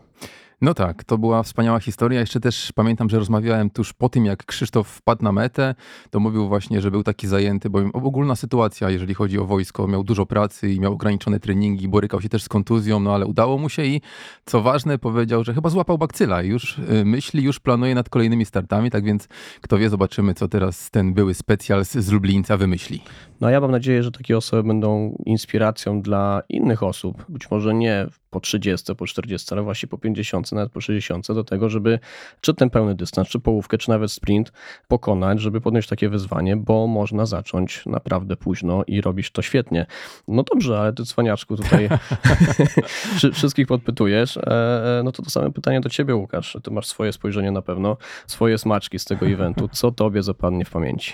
No 0.62 0.74
tak, 0.74 1.04
to 1.04 1.18
była 1.18 1.44
wspaniała 1.44 1.80
historia. 1.80 2.19
Jeszcze 2.19 2.39
też 2.39 2.71
pamiętam, 2.75 3.10
że 3.10 3.19
rozmawiałem 3.19 3.69
tuż 3.69 3.94
po 3.94 4.10
tym, 4.10 4.25
jak 4.25 4.45
Krzysztof 4.45 4.88
wpadł 4.88 5.24
na 5.24 5.31
metę, 5.31 5.75
to 6.10 6.19
mówił 6.19 6.48
właśnie, 6.48 6.81
że 6.81 6.92
był 6.92 7.04
taki 7.04 7.27
zajęty, 7.27 7.69
bo 7.69 7.80
ogólna 7.94 8.36
sytuacja, 8.36 8.89
jeżeli 8.89 9.13
chodzi 9.13 9.39
o 9.39 9.45
wojsko, 9.45 9.88
miał 9.88 10.04
dużo 10.04 10.25
pracy 10.25 10.74
i 10.74 10.80
miał 10.80 10.94
ograniczone 10.94 11.39
treningi, 11.39 11.88
borykał 11.88 12.21
się 12.21 12.30
też 12.30 12.44
z 12.44 12.50
kontuzją, 12.50 13.00
no 13.00 13.13
ale 13.13 13.25
udało 13.25 13.57
mu 13.57 13.69
się 13.69 13.86
i 13.86 14.01
co 14.45 14.62
ważne, 14.62 14.98
powiedział, 14.98 15.44
że 15.44 15.54
chyba 15.54 15.69
złapał 15.69 15.98
bakcyla 15.98 16.44
i 16.44 16.48
już 16.48 16.77
y, 16.77 17.06
myśli, 17.06 17.44
już 17.44 17.60
planuje 17.60 17.95
nad 17.95 18.10
kolejnymi 18.10 18.45
startami, 18.45 18.92
tak 18.92 19.04
więc 19.04 19.27
kto 19.62 19.77
wie, 19.77 19.89
zobaczymy, 19.89 20.33
co 20.33 20.48
teraz 20.48 20.92
ten 20.92 21.13
były 21.13 21.33
specjal 21.33 21.86
z 21.86 22.12
Lublińca 22.12 22.57
wymyśli. 22.57 23.01
No 23.41 23.50
ja 23.50 23.62
mam 23.62 23.71
nadzieję, 23.71 24.03
że 24.03 24.12
takie 24.12 24.38
osoby 24.38 24.63
będą 24.63 25.18
inspiracją 25.25 26.01
dla 26.01 26.44
innych 26.50 26.83
osób, 26.83 27.25
być 27.30 27.51
może 27.51 27.74
nie 27.74 28.08
po 28.29 28.39
30, 28.39 28.96
po 28.96 29.08
40, 29.08 29.48
ale 29.51 29.62
właśnie 29.62 29.89
po 29.89 29.98
50, 29.98 30.51
nawet 30.51 30.72
po 30.72 30.81
60, 30.81 31.27
do 31.27 31.43
tego, 31.43 31.69
żeby 31.69 32.00
czy 32.41 32.53
ten 32.53 32.69
pełny 32.69 32.96
dystans, 32.96 33.27
czy 33.27 33.39
połówkę, 33.39 33.77
czy 33.77 33.89
nawet 33.89 34.12
sprint 34.12 34.51
pokonać, 34.88 35.39
żeby 35.39 35.62
podjąć 35.62 35.88
takie 35.88 36.10
wyzwanie, 36.10 36.58
bo 36.58 36.88
można 36.88 37.25
zacząć 37.25 37.86
naprawdę 37.86 38.36
późno 38.36 38.84
i 38.88 39.01
robić 39.01 39.31
to 39.31 39.41
świetnie. 39.41 39.86
No 40.27 40.43
dobrze, 40.43 40.79
ale 40.79 40.93
ty 40.93 41.03
cwaniaczku 41.05 41.58
tutaj 41.58 41.89
wszystkich 43.34 43.67
podpytujesz, 43.67 44.38
e, 44.38 44.41
e, 45.00 45.01
no 45.03 45.12
to 45.12 45.24
to 45.24 45.29
same 45.29 45.51
pytanie 45.51 45.81
do 45.81 45.89
ciebie, 45.89 46.15
Łukasz. 46.15 46.58
Ty 46.63 46.72
masz 46.72 46.88
swoje 46.88 47.13
spojrzenie 47.13 47.51
na 47.51 47.62
pewno, 47.62 47.98
swoje 48.27 48.58
smaczki 48.58 49.00
z 49.00 49.05
tego 49.05 49.27
eventu. 49.27 49.67
Co 49.72 49.91
tobie 49.91 50.24
zapadnie 50.24 50.65
w 50.65 50.69
pamięci? 50.69 51.13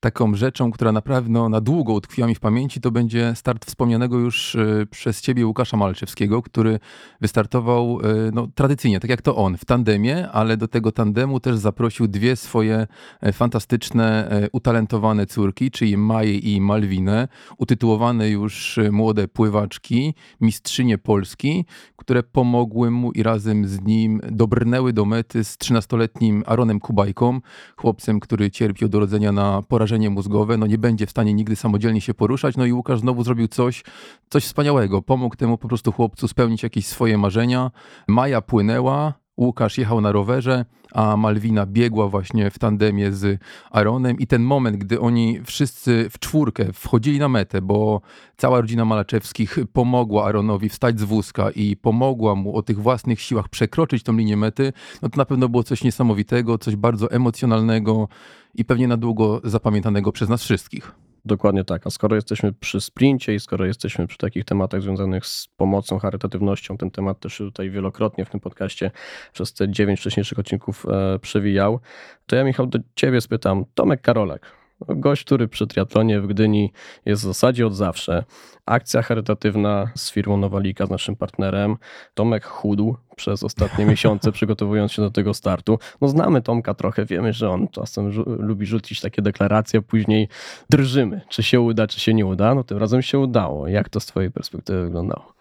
Taką 0.00 0.34
rzeczą, 0.34 0.70
która 0.70 0.92
na 0.92 1.02
pewno 1.02 1.48
na 1.48 1.60
długo 1.60 1.92
utkwiła 1.92 2.28
mi 2.28 2.34
w 2.34 2.40
pamięci, 2.40 2.80
to 2.80 2.90
będzie 2.90 3.32
start 3.34 3.64
wspomnianego 3.66 4.18
już 4.18 4.54
y, 4.54 4.86
przez 4.90 5.20
ciebie 5.20 5.46
Łukasza 5.46 5.76
Malczewskiego, 5.76 6.42
który 6.42 6.78
wystartował 7.20 8.00
y, 8.00 8.30
no, 8.32 8.48
tradycyjnie, 8.54 9.00
tak 9.00 9.10
jak 9.10 9.22
to 9.22 9.36
on, 9.36 9.56
w 9.56 9.64
tandemie, 9.64 10.28
ale 10.30 10.56
do 10.56 10.68
tego 10.68 10.92
tandemu 10.92 11.40
też 11.40 11.56
zaprosił 11.56 12.08
dwie 12.08 12.36
swoje 12.36 12.86
e, 13.20 13.32
fantastyczne, 13.32 14.30
e, 14.30 14.48
utalentowane 14.52 15.26
córki, 15.26 15.70
czyli 15.70 15.96
Maję 15.96 16.38
i 16.38 16.60
Malwinę, 16.60 17.28
utytułowane 17.58 18.30
już 18.30 18.78
e, 18.78 18.90
młode 18.90 19.28
pływaczki, 19.28 20.14
mistrzynie 20.40 20.98
Polski, 20.98 21.64
które 21.96 22.22
pomogły 22.22 22.90
mu 22.90 23.12
i 23.12 23.22
razem 23.22 23.68
z 23.68 23.80
nim 23.80 24.20
dobrnęły 24.30 24.92
do 24.92 25.04
mety 25.04 25.44
z 25.44 25.56
13-letnim 25.56 26.42
Aaronem 26.46 26.80
Kubajką, 26.80 27.40
chłopcem, 27.76 28.20
który 28.20 28.50
cierpi 28.50 28.84
od 28.84 28.94
urodzenia 28.94 29.32
na 29.32 29.62
porażenie 29.62 29.89
porażenie 29.90 30.10
mózgowe, 30.10 30.56
no 30.56 30.66
nie 30.66 30.78
będzie 30.78 31.06
w 31.06 31.10
stanie 31.10 31.34
nigdy 31.34 31.56
samodzielnie 31.56 32.00
się 32.00 32.14
poruszać. 32.14 32.56
No 32.56 32.66
i 32.66 32.72
Łukasz 32.72 33.00
znowu 33.00 33.24
zrobił 33.24 33.48
coś, 33.48 33.84
coś 34.28 34.44
wspaniałego. 34.44 35.02
Pomógł 35.02 35.36
temu 35.36 35.58
po 35.58 35.68
prostu 35.68 35.92
chłopcu 35.92 36.28
spełnić 36.28 36.62
jakieś 36.62 36.86
swoje 36.86 37.18
marzenia. 37.18 37.70
Maja 38.08 38.40
płynęła, 38.40 39.14
Łukasz 39.38 39.78
jechał 39.78 40.00
na 40.00 40.12
rowerze, 40.12 40.64
a 40.92 41.16
Malwina 41.16 41.66
biegła 41.66 42.08
właśnie 42.08 42.50
w 42.50 42.58
tandemie 42.58 43.12
z 43.12 43.40
Aaronem 43.70 44.18
i 44.18 44.26
ten 44.26 44.42
moment, 44.42 44.76
gdy 44.76 45.00
oni 45.00 45.40
wszyscy 45.44 46.10
w 46.10 46.18
czwórkę 46.18 46.72
wchodzili 46.72 47.18
na 47.18 47.28
metę, 47.28 47.62
bo 47.62 48.00
cała 48.36 48.60
rodzina 48.60 48.84
Malaczewskich 48.84 49.58
pomogła 49.72 50.24
Aaronowi 50.24 50.68
wstać 50.68 51.00
z 51.00 51.04
wózka 51.04 51.50
i 51.50 51.76
pomogła 51.76 52.34
mu 52.34 52.56
o 52.56 52.62
tych 52.62 52.78
własnych 52.78 53.20
siłach 53.20 53.48
przekroczyć 53.48 54.02
tą 54.02 54.16
linię 54.16 54.36
mety, 54.36 54.72
no 55.02 55.08
to 55.08 55.16
na 55.16 55.24
pewno 55.24 55.48
było 55.48 55.62
coś 55.62 55.84
niesamowitego, 55.84 56.58
coś 56.58 56.76
bardzo 56.76 57.10
emocjonalnego 57.10 58.08
i 58.54 58.64
pewnie 58.64 58.88
na 58.88 58.96
długo 58.96 59.40
zapamiętanego 59.44 60.12
przez 60.12 60.28
nas 60.28 60.42
wszystkich. 60.42 61.09
Dokładnie 61.24 61.64
tak. 61.64 61.86
A 61.86 61.90
skoro 61.90 62.16
jesteśmy 62.16 62.52
przy 62.52 62.80
sprincie 62.80 63.34
i 63.34 63.40
skoro 63.40 63.66
jesteśmy 63.66 64.06
przy 64.06 64.18
takich 64.18 64.44
tematach 64.44 64.82
związanych 64.82 65.26
z 65.26 65.48
pomocą, 65.56 65.98
charytatywnością, 65.98 66.76
ten 66.76 66.90
temat 66.90 67.20
też 67.20 67.36
tutaj 67.36 67.70
wielokrotnie 67.70 68.24
w 68.24 68.30
tym 68.30 68.40
podcaście 68.40 68.90
przez 69.32 69.54
te 69.54 69.68
dziewięć 69.68 70.00
wcześniejszych 70.00 70.38
odcinków 70.38 70.86
e, 70.88 71.18
przewijał, 71.18 71.80
to 72.26 72.36
ja 72.36 72.44
Michał 72.44 72.66
do 72.66 72.78
ciebie 72.94 73.20
spytam, 73.20 73.64
Tomek 73.74 74.00
Karolek, 74.00 74.59
Gość, 74.88 75.24
który 75.24 75.48
przy 75.48 75.66
triatlonie 75.66 76.20
w 76.20 76.26
Gdyni 76.26 76.72
jest 77.06 77.22
w 77.22 77.26
zasadzie 77.26 77.66
od 77.66 77.74
zawsze. 77.74 78.24
Akcja 78.66 79.02
charytatywna 79.02 79.90
z 79.94 80.12
firmą 80.12 80.36
Nowalika, 80.36 80.86
z 80.86 80.90
naszym 80.90 81.16
partnerem. 81.16 81.76
Tomek 82.14 82.44
chudł 82.44 82.96
przez 83.16 83.42
ostatnie 83.42 83.86
miesiące, 83.86 84.32
przygotowując 84.38 84.92
się 84.92 85.02
do 85.02 85.10
tego 85.10 85.34
startu. 85.34 85.78
No 86.00 86.08
znamy 86.08 86.42
Tomka 86.42 86.74
trochę, 86.74 87.04
wiemy, 87.04 87.32
że 87.32 87.50
on 87.50 87.68
czasem 87.68 88.10
lubi 88.26 88.66
rzucić 88.66 89.00
takie 89.00 89.22
deklaracje, 89.22 89.78
a 89.78 89.82
później 89.82 90.28
drżymy, 90.70 91.20
czy 91.28 91.42
się 91.42 91.60
uda, 91.60 91.86
czy 91.86 92.00
się 92.00 92.14
nie 92.14 92.26
uda. 92.26 92.54
No 92.54 92.64
tym 92.64 92.78
razem 92.78 93.02
się 93.02 93.18
udało. 93.18 93.68
Jak 93.68 93.88
to 93.88 94.00
z 94.00 94.06
twojej 94.06 94.30
perspektywy 94.30 94.84
wyglądało? 94.84 95.39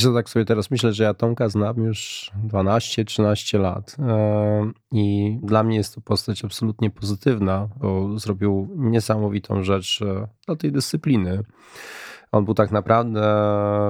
Że 0.00 0.12
tak 0.12 0.28
sobie 0.28 0.44
teraz 0.44 0.70
myślę, 0.70 0.92
że 0.92 1.04
ja 1.04 1.14
Tomka 1.14 1.48
znam 1.48 1.76
już 1.76 2.30
12-13 2.48 3.60
lat 3.60 3.96
i 4.92 5.38
dla 5.42 5.62
mnie 5.62 5.76
jest 5.76 5.94
to 5.94 6.00
postać 6.00 6.44
absolutnie 6.44 6.90
pozytywna, 6.90 7.68
bo 7.76 8.18
zrobił 8.18 8.68
niesamowitą 8.76 9.62
rzecz 9.62 10.02
e, 10.02 10.28
dla 10.46 10.56
tej 10.56 10.72
dyscypliny. 10.72 11.42
On 12.32 12.44
był 12.44 12.54
tak 12.54 12.70
naprawdę 12.70 13.22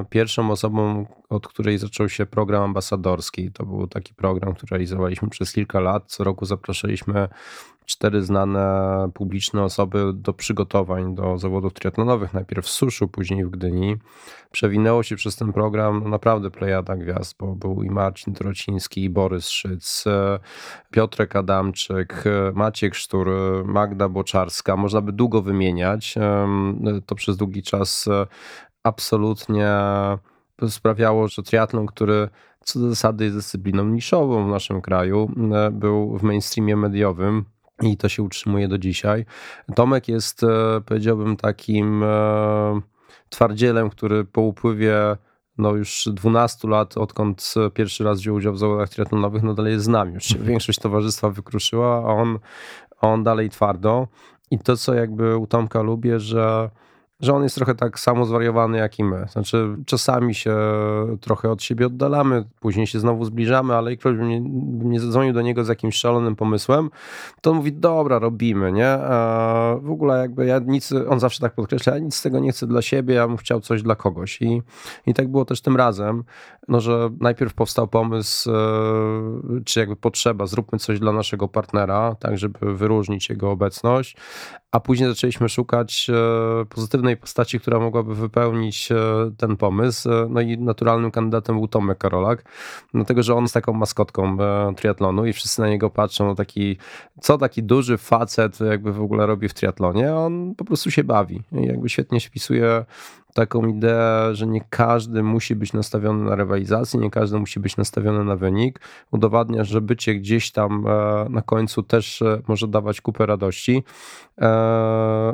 pierwszą 0.09 0.51
osobą, 0.51 1.05
od 1.29 1.47
której 1.47 1.77
zaczął 1.77 2.09
się 2.09 2.25
program 2.25 2.63
ambasadorski. 2.63 3.51
To 3.51 3.65
był 3.65 3.87
taki 3.87 4.13
program, 4.13 4.53
który 4.53 4.69
realizowaliśmy 4.69 5.29
przez 5.29 5.53
kilka 5.53 5.79
lat. 5.79 6.03
Co 6.07 6.23
roku 6.23 6.45
zapraszaliśmy 6.45 7.27
cztery 7.85 8.21
znane 8.21 9.09
publiczne 9.13 9.63
osoby 9.63 10.11
do 10.13 10.33
przygotowań 10.33 11.15
do 11.15 11.37
zawodów 11.37 11.73
triatlonowych, 11.73 12.33
najpierw 12.33 12.65
w 12.65 12.69
Suszu, 12.69 13.07
później 13.07 13.45
w 13.45 13.49
Gdyni. 13.49 13.97
Przewinęło 14.51 15.03
się 15.03 15.15
przez 15.15 15.35
ten 15.35 15.53
program 15.53 16.09
naprawdę 16.09 16.51
plejada 16.51 16.95
gwiazd, 16.95 17.35
bo 17.39 17.55
był 17.55 17.83
i 17.83 17.89
Marcin 17.89 18.33
Trociński, 18.33 19.03
i 19.03 19.09
Borys 19.09 19.49
Szyc, 19.49 20.03
Piotrek 20.91 21.35
Adamczyk, 21.35 22.23
Maciek 22.53 22.95
Sztur, 22.95 23.29
Magda 23.65 24.09
Boczarska. 24.09 24.77
Można 24.77 25.01
by 25.01 25.11
długo 25.11 25.41
wymieniać. 25.41 26.15
To 27.05 27.15
przez 27.15 27.37
długi 27.37 27.63
czas 27.63 28.09
absolutnie 28.83 29.69
sprawiało, 30.67 31.27
że 31.27 31.43
triatlon, 31.43 31.85
który 31.85 32.29
co 32.63 32.79
do 32.79 32.89
zasady 32.89 33.23
jest 33.23 33.37
dyscypliną 33.37 33.85
niszową 33.85 34.47
w 34.47 34.49
naszym 34.49 34.81
kraju, 34.81 35.31
był 35.71 36.17
w 36.17 36.23
mainstreamie 36.23 36.75
mediowym 36.75 37.45
i 37.81 37.97
to 37.97 38.09
się 38.09 38.23
utrzymuje 38.23 38.67
do 38.67 38.77
dzisiaj. 38.77 39.25
Tomek 39.75 40.07
jest, 40.07 40.43
e, 40.43 40.81
powiedziałbym, 40.85 41.37
takim 41.37 42.03
e, 42.03 42.81
twardzielem, 43.29 43.89
który 43.89 44.25
po 44.25 44.41
upływie 44.41 44.95
no 45.57 45.75
już 45.75 46.09
12 46.13 46.67
lat, 46.67 46.97
odkąd 46.97 47.53
pierwszy 47.73 48.03
raz 48.03 48.19
wziął 48.19 48.35
udział 48.35 48.53
w 48.53 48.59
zawodach 48.59 48.89
triatlonowych, 48.89 49.43
no 49.43 49.53
dalej 49.53 49.73
jest 49.73 49.85
z 49.85 49.87
nami. 49.87 50.13
Już 50.13 50.33
większość 50.37 50.79
towarzystwa 50.79 51.29
wykruszyła, 51.29 51.95
a 51.95 52.13
on, 52.13 52.39
on 53.01 53.23
dalej 53.23 53.49
twardo. 53.49 54.07
I 54.51 54.59
to, 54.59 54.77
co 54.77 54.93
jakby 54.93 55.37
u 55.37 55.47
Tomka 55.47 55.81
lubię, 55.81 56.19
że 56.19 56.69
że 57.21 57.33
on 57.33 57.43
jest 57.43 57.55
trochę 57.55 57.75
tak 57.75 57.99
samo 57.99 58.25
zwariowany 58.25 58.77
jak 58.77 58.99
i 58.99 59.03
my. 59.03 59.25
Znaczy, 59.31 59.75
czasami 59.85 60.35
się 60.35 60.55
trochę 61.21 61.51
od 61.51 61.63
siebie 61.63 61.85
oddalamy, 61.85 62.45
później 62.59 62.87
się 62.87 62.99
znowu 62.99 63.25
zbliżamy, 63.25 63.75
ale 63.75 63.91
jak 63.91 63.99
ktoś 63.99 64.17
by 64.17 64.23
mnie, 64.23 64.41
mnie 64.85 64.99
zadzwonił 64.99 65.33
do 65.33 65.41
niego 65.41 65.63
z 65.63 65.67
jakimś 65.67 65.95
szalonym 65.95 66.35
pomysłem, 66.35 66.89
to 67.41 67.51
on 67.51 67.57
mówi, 67.57 67.73
dobra, 67.73 68.19
robimy, 68.19 68.71
nie? 68.71 68.89
A 68.89 69.75
w 69.81 69.91
ogóle 69.91 70.19
jakby 70.19 70.45
ja 70.45 70.59
nic, 70.59 70.91
on 71.09 71.19
zawsze 71.19 71.41
tak 71.41 71.53
podkreśla, 71.53 71.93
ja 71.93 71.99
nic 71.99 72.15
z 72.15 72.21
tego 72.21 72.39
nie 72.39 72.51
chcę 72.51 72.67
dla 72.67 72.81
siebie, 72.81 73.15
ja 73.15 73.27
bym 73.27 73.37
chciał 73.37 73.59
coś 73.59 73.83
dla 73.83 73.95
kogoś. 73.95 74.41
I, 74.41 74.61
i 75.05 75.13
tak 75.13 75.27
było 75.27 75.45
też 75.45 75.61
tym 75.61 75.75
razem, 75.75 76.23
no, 76.67 76.81
że 76.81 77.09
najpierw 77.19 77.53
powstał 77.53 77.87
pomysł, 77.87 78.51
e, 78.51 78.55
czy 79.65 79.79
jakby 79.79 79.95
potrzeba, 79.95 80.45
zróbmy 80.45 80.79
coś 80.79 80.99
dla 80.99 81.11
naszego 81.11 81.47
partnera, 81.47 82.15
tak, 82.19 82.37
żeby 82.37 82.75
wyróżnić 82.75 83.29
jego 83.29 83.51
obecność, 83.51 84.17
a 84.71 84.79
później 84.79 85.09
zaczęliśmy 85.09 85.49
szukać 85.49 86.07
e, 86.09 86.65
pozytywnej 87.15 87.17
postaci, 87.17 87.59
która 87.59 87.79
mogłaby 87.79 88.15
wypełnić 88.15 88.91
e, 88.91 88.95
ten 89.37 89.57
pomysł. 89.57 90.11
E, 90.11 90.27
no 90.29 90.41
i 90.41 90.57
naturalnym 90.57 91.11
kandydatem 91.11 91.55
był 91.55 91.67
Tomek 91.67 91.97
Karolak, 91.97 92.43
dlatego 92.93 93.23
że 93.23 93.35
on 93.35 93.43
jest 93.43 93.53
taką 93.53 93.73
maskotką 93.73 94.37
triatlonu 94.75 95.25
i 95.25 95.33
wszyscy 95.33 95.61
na 95.61 95.69
niego 95.69 95.89
patrzą, 95.89 96.25
no 96.25 96.35
taki, 96.35 96.77
co 97.21 97.37
taki 97.37 97.63
duży 97.63 97.97
facet 97.97 98.59
jakby 98.59 98.93
w 98.93 99.01
ogóle 99.01 99.25
robi 99.25 99.49
w 99.49 99.53
triatlonie, 99.53 100.13
on 100.13 100.55
po 100.55 100.65
prostu 100.65 100.91
się 100.91 101.03
bawi 101.03 101.43
jakby 101.51 101.89
świetnie 101.89 102.19
się 102.19 102.29
wpisuje 102.29 102.85
taką 103.33 103.67
ideę, 103.67 104.35
że 104.35 104.47
nie 104.47 104.61
każdy 104.69 105.23
musi 105.23 105.55
być 105.55 105.73
nastawiony 105.73 106.29
na 106.29 106.35
rywalizację, 106.35 106.99
nie 106.99 107.09
każdy 107.09 107.39
musi 107.39 107.59
być 107.59 107.77
nastawiony 107.77 108.23
na 108.23 108.35
wynik. 108.35 108.79
Udowadnia, 109.11 109.63
że 109.63 109.81
bycie 109.81 110.15
gdzieś 110.15 110.51
tam 110.51 110.85
e, 110.87 111.25
na 111.29 111.41
końcu 111.41 111.83
też 111.83 112.21
e, 112.21 112.41
może 112.47 112.67
dawać 112.67 113.01
kupę 113.01 113.25
radości. 113.25 113.83
E, 114.41 114.47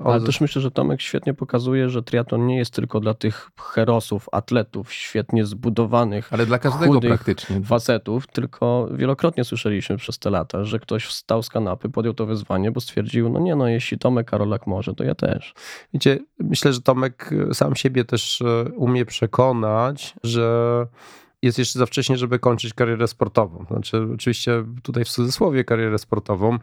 Ale 0.05 0.21
też 0.21 0.41
myślę, 0.41 0.61
że 0.61 0.71
Tomek 0.71 1.01
świetnie 1.01 1.33
pokazuje, 1.33 1.89
że 1.89 2.03
triatlon 2.03 2.47
nie 2.47 2.57
jest 2.57 2.73
tylko 2.73 2.99
dla 2.99 3.13
tych 3.13 3.51
herosów, 3.59 4.29
atletów, 4.31 4.93
świetnie 4.93 5.45
zbudowanych, 5.45 6.33
ale 6.33 6.45
dla 6.45 6.59
każdego 6.59 7.01
praktycznie 7.01 7.61
facetów, 7.61 8.27
tylko 8.27 8.87
wielokrotnie 8.91 9.43
słyszeliśmy 9.43 9.97
przez 9.97 10.19
te 10.19 10.29
lata, 10.29 10.63
że 10.63 10.79
ktoś 10.79 11.05
wstał 11.05 11.43
z 11.43 11.49
kanapy, 11.49 11.89
podjął 11.89 12.13
to 12.13 12.25
wyzwanie, 12.25 12.71
bo 12.71 12.81
stwierdził, 12.81 13.29
no 13.29 13.39
nie 13.39 13.55
no, 13.55 13.67
jeśli 13.67 13.99
Tomek 13.99 14.29
Karolak 14.29 14.67
może, 14.67 14.93
to 14.93 15.03
ja 15.03 15.15
też. 15.15 15.53
Wiecie, 15.93 16.19
myślę, 16.39 16.73
że 16.73 16.81
Tomek 16.81 17.29
sam 17.53 17.75
się 17.75 17.86
siebie 17.87 18.05
też 18.05 18.41
e, 18.41 18.63
umie 18.75 19.05
przekonać, 19.05 20.15
że 20.23 20.87
jest 21.41 21.59
jeszcze 21.59 21.79
za 21.79 21.85
wcześnie, 21.85 22.17
żeby 22.17 22.39
kończyć 22.39 22.73
karierę 22.73 23.07
sportową. 23.07 23.65
Znaczy, 23.71 24.07
oczywiście 24.13 24.63
tutaj 24.83 25.05
w 25.05 25.09
cudzysłowie 25.09 25.63
karierę 25.63 25.97
sportową, 25.97 26.57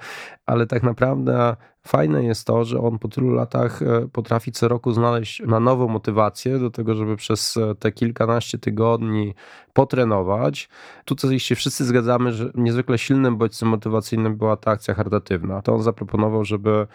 ale 0.47 0.67
tak 0.67 0.83
naprawdę 0.83 1.57
fajne 1.87 2.25
jest 2.25 2.47
to, 2.47 2.65
że 2.65 2.81
on 2.81 2.99
po 2.99 3.09
tylu 3.09 3.31
latach 3.31 3.83
e, 3.83 4.09
potrafi 4.13 4.53
co 4.53 4.69
roku 4.69 4.93
znaleźć 4.93 5.43
na 5.47 5.61
nową 5.61 5.89
motywację 5.89 6.59
do 6.59 6.71
tego, 6.71 6.95
żeby 6.95 7.17
przez 7.17 7.57
e, 7.57 7.75
te 7.75 7.93
kilkanaście 7.93 8.59
tygodni 8.59 9.35
potrenować. 9.73 10.69
Tutaj 11.05 11.41
się 11.41 11.55
wszyscy 11.55 11.85
zgadzamy, 11.85 12.33
że 12.33 12.51
niezwykle 12.55 12.99
silnym 12.99 13.37
bodźcem 13.37 13.69
motywacyjnym 13.69 14.37
była 14.37 14.57
ta 14.57 14.71
akcja 14.71 14.95
charytatywna. 14.95 15.63
To 15.63 15.75
on 15.75 15.83
zaproponował, 15.83 16.45
żeby 16.45 16.87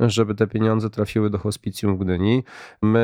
żeby 0.00 0.34
te 0.34 0.46
pieniądze 0.46 0.90
trafiły 0.90 1.30
do 1.30 1.38
hospicjum 1.38 1.96
w 1.96 1.98
Gdyni. 1.98 2.44
My 2.82 3.00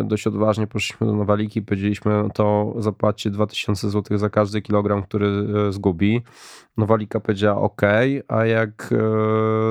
e, 0.00 0.04
dość 0.04 0.26
odważnie 0.26 0.66
poszliśmy 0.66 1.06
do 1.06 1.12
Nowaliki 1.12 1.60
i 1.60 1.62
powiedzieliśmy, 1.62 2.28
to 2.34 2.74
zapłaćcie 2.78 3.30
2000 3.30 3.90
zł 3.90 4.18
za 4.18 4.30
każdy 4.30 4.62
kilogram, 4.62 5.02
który 5.02 5.46
zgubi. 5.72 6.22
Nowalika 6.76 7.20
powiedziała 7.20 7.60
ok, 7.60 7.82
a 8.28 8.46
jak 8.46 8.94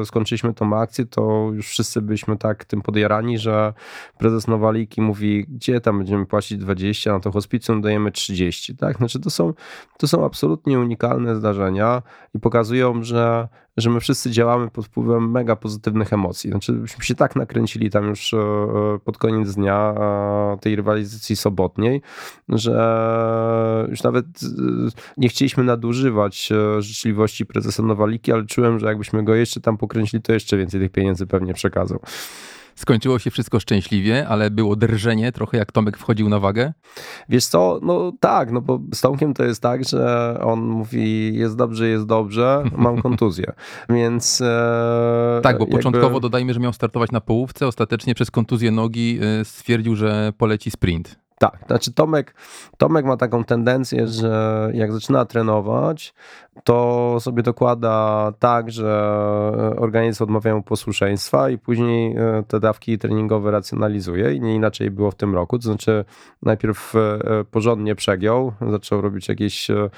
skończyliśmy 0.06 0.54
tą 0.54 0.65
akcję, 0.74 1.06
to 1.06 1.50
już 1.54 1.68
wszyscy 1.68 2.02
byliśmy 2.02 2.38
tak 2.38 2.66
tym 2.66 2.82
podjarani, 2.82 3.38
że 3.38 3.74
prezes 4.18 4.48
Nowaliki 4.48 5.02
mówi, 5.02 5.46
gdzie 5.50 5.82
tam 5.82 5.98
będziemy 5.98 6.26
płacić 6.26 6.58
20, 6.58 7.14
na 7.14 7.20
to 7.20 7.32
hospicjum 7.32 7.82
dajemy 7.82 8.12
30. 8.12 8.76
Tak? 8.76 8.98
Znaczy 8.98 9.20
to 9.20 9.30
są, 9.30 9.54
to 9.98 10.08
są 10.08 10.26
absolutnie 10.26 10.80
unikalne 10.80 11.36
zdarzenia 11.36 12.02
i 12.36 12.40
pokazują, 12.40 13.04
że 13.04 13.48
że 13.78 13.90
my 13.90 14.00
wszyscy 14.00 14.32
działamy 14.32 14.70
pod 14.70 14.86
wpływem 14.86 15.32
mega 15.32 15.56
pozytywnych 15.56 16.14
emocji. 16.14 16.50
Znaczy, 16.50 16.74
byśmy 16.74 17.04
się 17.04 17.16
tak 17.16 17.36
nakręcili 17.36 17.90
tam 17.90 18.08
już 18.08 18.34
e, 18.34 18.38
pod 19.06 19.18
koniec 19.18 19.56
dnia 19.56 19.96
e, 19.98 20.58
tej 20.62 20.76
rywalizacji 20.76 21.36
sobotniej, 21.36 22.02
że 22.50 23.86
już 23.90 24.04
nawet 24.04 24.26
e, 24.26 24.50
nie 25.18 25.30
chcieliśmy 25.30 25.64
nadużywać 25.64 26.50
życzliwości 26.80 27.46
prezesa 27.46 27.84
Nowaliki, 27.84 28.32
ale 28.32 28.46
czułem, 28.46 28.80
że 28.80 28.88
jakbyśmy 28.88 29.24
go 29.24 29.36
jeszcze 29.36 29.62
tam 29.62 29.78
pokręcili, 29.78 30.24
to 30.24 30.34
jeszcze 30.34 30.58
więcej 30.58 30.82
tych 30.82 30.92
pieniędzy 30.92 31.28
pewnie 31.28 31.54
przekazał. 31.54 32.00
Skończyło 32.76 33.20
się 33.20 33.32
wszystko 33.32 33.60
szczęśliwie, 33.60 34.28
ale 34.28 34.52
było 34.52 34.76
drżenie 34.76 35.32
trochę 35.32 35.58
jak 35.58 35.72
Tomek 35.72 35.98
wchodził 35.98 36.30
na 36.30 36.40
wagę? 36.40 36.74
Wiesz 37.30 37.46
co, 37.46 37.80
no 37.84 38.12
tak, 38.20 38.52
no 38.52 38.62
bo 38.62 38.80
z 38.94 39.02
Tomkiem 39.02 39.34
to 39.34 39.44
jest 39.44 39.62
tak, 39.62 39.86
że 39.86 40.38
on 40.42 40.60
mówi 40.60 41.36
jest 41.36 41.56
dobrze, 41.56 41.88
jest 41.88 42.06
dobrze, 42.06 42.64
mam 42.78 43.02
kontuzję, 43.08 43.54
więc... 43.90 44.42
E, 44.42 45.40
tak, 45.44 45.58
bo 45.58 45.64
jakby... 45.64 45.78
początkowo 45.78 46.20
dodajmy, 46.20 46.54
że 46.54 46.60
miał 46.60 46.74
startować 46.74 47.12
na 47.12 47.22
połówce, 47.22 47.68
ostatecznie 47.68 48.16
przez 48.16 48.32
kontuzję 48.32 48.72
nogi 48.72 49.20
e, 49.22 49.46
stwierdził, 49.46 49.96
że 49.96 50.34
poleci 50.38 50.72
sprint. 50.72 51.26
Tak, 51.40 51.60
znaczy 51.68 51.94
Tomek, 51.94 52.36
Tomek 52.78 53.06
ma 53.06 53.18
taką 53.18 53.44
tendencję, 53.44 54.08
że 54.08 54.70
jak 54.74 54.92
zaczyna 54.92 55.26
trenować, 55.26 56.14
to 56.64 57.18
sobie 57.20 57.44
dokłada 57.44 58.32
tak, 58.40 58.72
że 58.72 59.12
organizm 59.78 60.24
odmawia 60.24 60.56
mu 60.56 60.64
posłuszeństwa 60.64 61.50
i 61.50 61.58
później 61.58 62.16
e, 62.18 62.44
te 62.48 62.60
dawki 62.60 62.98
treningowe 62.98 63.52
racjonalizuje 63.52 64.34
i 64.34 64.42
nie 64.42 64.56
inaczej 64.56 64.92
było 64.92 65.12
w 65.12 65.16
tym 65.16 65.36
roku. 65.36 65.60
To 65.60 65.64
znaczy 65.64 66.06
najpierw 66.42 66.96
e, 66.96 67.20
porządnie 67.52 67.96
przegiął, 67.96 68.54
zaczął 68.72 69.02
robić 69.02 69.28
jakieś 69.28 69.70
e, 69.70 69.90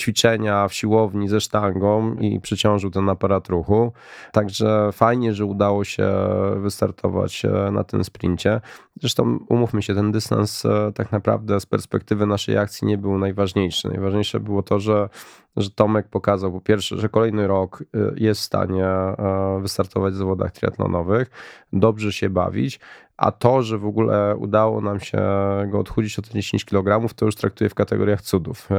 ćwiczenia 0.00 0.68
w 0.68 0.74
siłowni 0.74 1.28
ze 1.28 1.40
sztangą 1.40 2.14
i 2.14 2.40
przyciążył 2.40 2.90
ten 2.90 3.08
aparat 3.08 3.48
ruchu. 3.48 3.92
Także 4.32 4.90
fajnie, 4.92 5.34
że 5.34 5.44
udało 5.44 5.84
się 5.84 6.08
wystartować 6.56 7.42
na 7.72 7.84
tym 7.84 8.04
sprincie. 8.04 8.60
Zresztą 9.00 9.38
umówmy 9.48 9.82
się, 9.82 9.94
ten 9.94 10.12
dystans 10.12 10.62
tak 10.94 11.12
naprawdę 11.12 11.60
z 11.60 11.66
perspektywy 11.66 12.26
naszej 12.26 12.58
akcji 12.58 12.88
nie 12.88 12.98
był 12.98 13.18
najważniejszy. 13.18 13.88
Najważniejsze 13.88 14.40
było 14.40 14.62
to, 14.62 14.80
że 14.80 15.08
że 15.56 15.70
Tomek 15.70 16.08
pokazał 16.08 16.52
po 16.52 16.60
pierwsze, 16.60 16.96
że 16.96 17.08
kolejny 17.08 17.46
rok 17.46 17.82
y, 17.82 18.14
jest 18.16 18.40
w 18.40 18.44
stanie 18.44 18.86
e, 18.86 19.58
wystartować 19.62 20.14
w 20.14 20.16
zawodach 20.16 20.52
triatlonowych, 20.52 21.30
dobrze 21.72 22.12
się 22.12 22.30
bawić, 22.30 22.80
a 23.16 23.32
to, 23.32 23.62
że 23.62 23.78
w 23.78 23.86
ogóle 23.86 24.36
udało 24.36 24.80
nam 24.80 25.00
się 25.00 25.22
go 25.66 25.78
odchudzić 25.78 26.18
o 26.18 26.22
te 26.22 26.30
10 26.30 26.64
kg, 26.64 27.14
to 27.14 27.26
już 27.26 27.36
traktuję 27.36 27.70
w 27.70 27.74
kategoriach 27.74 28.22
cudów. 28.22 28.68
E, 28.70 28.74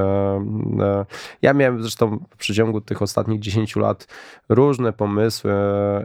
e, 0.82 1.06
ja 1.42 1.54
miałem 1.54 1.82
zresztą 1.82 2.20
w 2.30 2.38
przeciągu 2.38 2.82
tych 2.82 3.02
ostatnich 3.02 3.40
10 3.40 3.76
lat 3.76 4.08
różne 4.50 4.94
pomysły, 4.94 5.54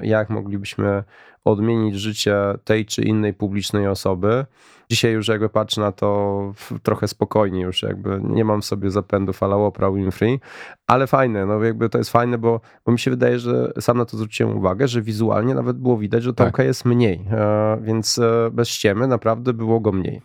jak 0.03 0.31
moglibyśmy 0.31 1.05
odmienić 1.45 1.97
życie 1.97 2.37
tej 2.65 2.87
czy 2.87 3.03
innej 3.03 3.35
publicznej 3.35 3.87
osoby. 3.87 4.47
Dzisiaj 4.91 5.13
już 5.13 5.29
jakby 5.29 5.49
patrzę 5.49 5.81
na 5.81 5.93
to 5.93 6.53
trochę 6.83 7.09
spokojniej 7.09 7.63
już 7.63 7.83
jakby 7.83 8.21
nie 8.25 8.45
mam 8.45 8.63
w 8.63 8.65
sobie 8.65 8.91
zapędów 8.91 9.43
ala 9.43 9.57
Oprah 9.57 9.95
Winfrey, 9.95 10.41
ale 10.87 11.07
fajne, 11.07 11.47
no 11.47 11.65
jakby 11.65 11.89
to 11.89 11.99
jest 11.99 12.11
fajne, 12.11 12.39
bo, 12.39 12.61
bo 12.87 12.93
mi 12.93 12.99
się 12.99 13.11
wydaje, 13.11 13.39
że 13.39 13.73
sam 13.81 13.99
na 13.99 14.05
to 14.05 14.17
zwróciłem 14.17 14.57
uwagę, 14.57 14.89
że 14.89 15.03
wizualnie 15.03 15.55
nawet 15.55 15.79
było 15.79 15.99
widać, 15.99 16.23
że 16.23 16.35
Tomka 16.35 16.57
tak. 16.57 16.67
jest 16.67 16.85
mniej, 16.85 17.27
e, 17.31 17.79
więc 17.83 18.20
bez 18.53 18.69
ściemy 18.69 19.07
naprawdę 19.07 19.53
było 19.53 19.81
go 19.81 19.93
mniej. 19.93 20.21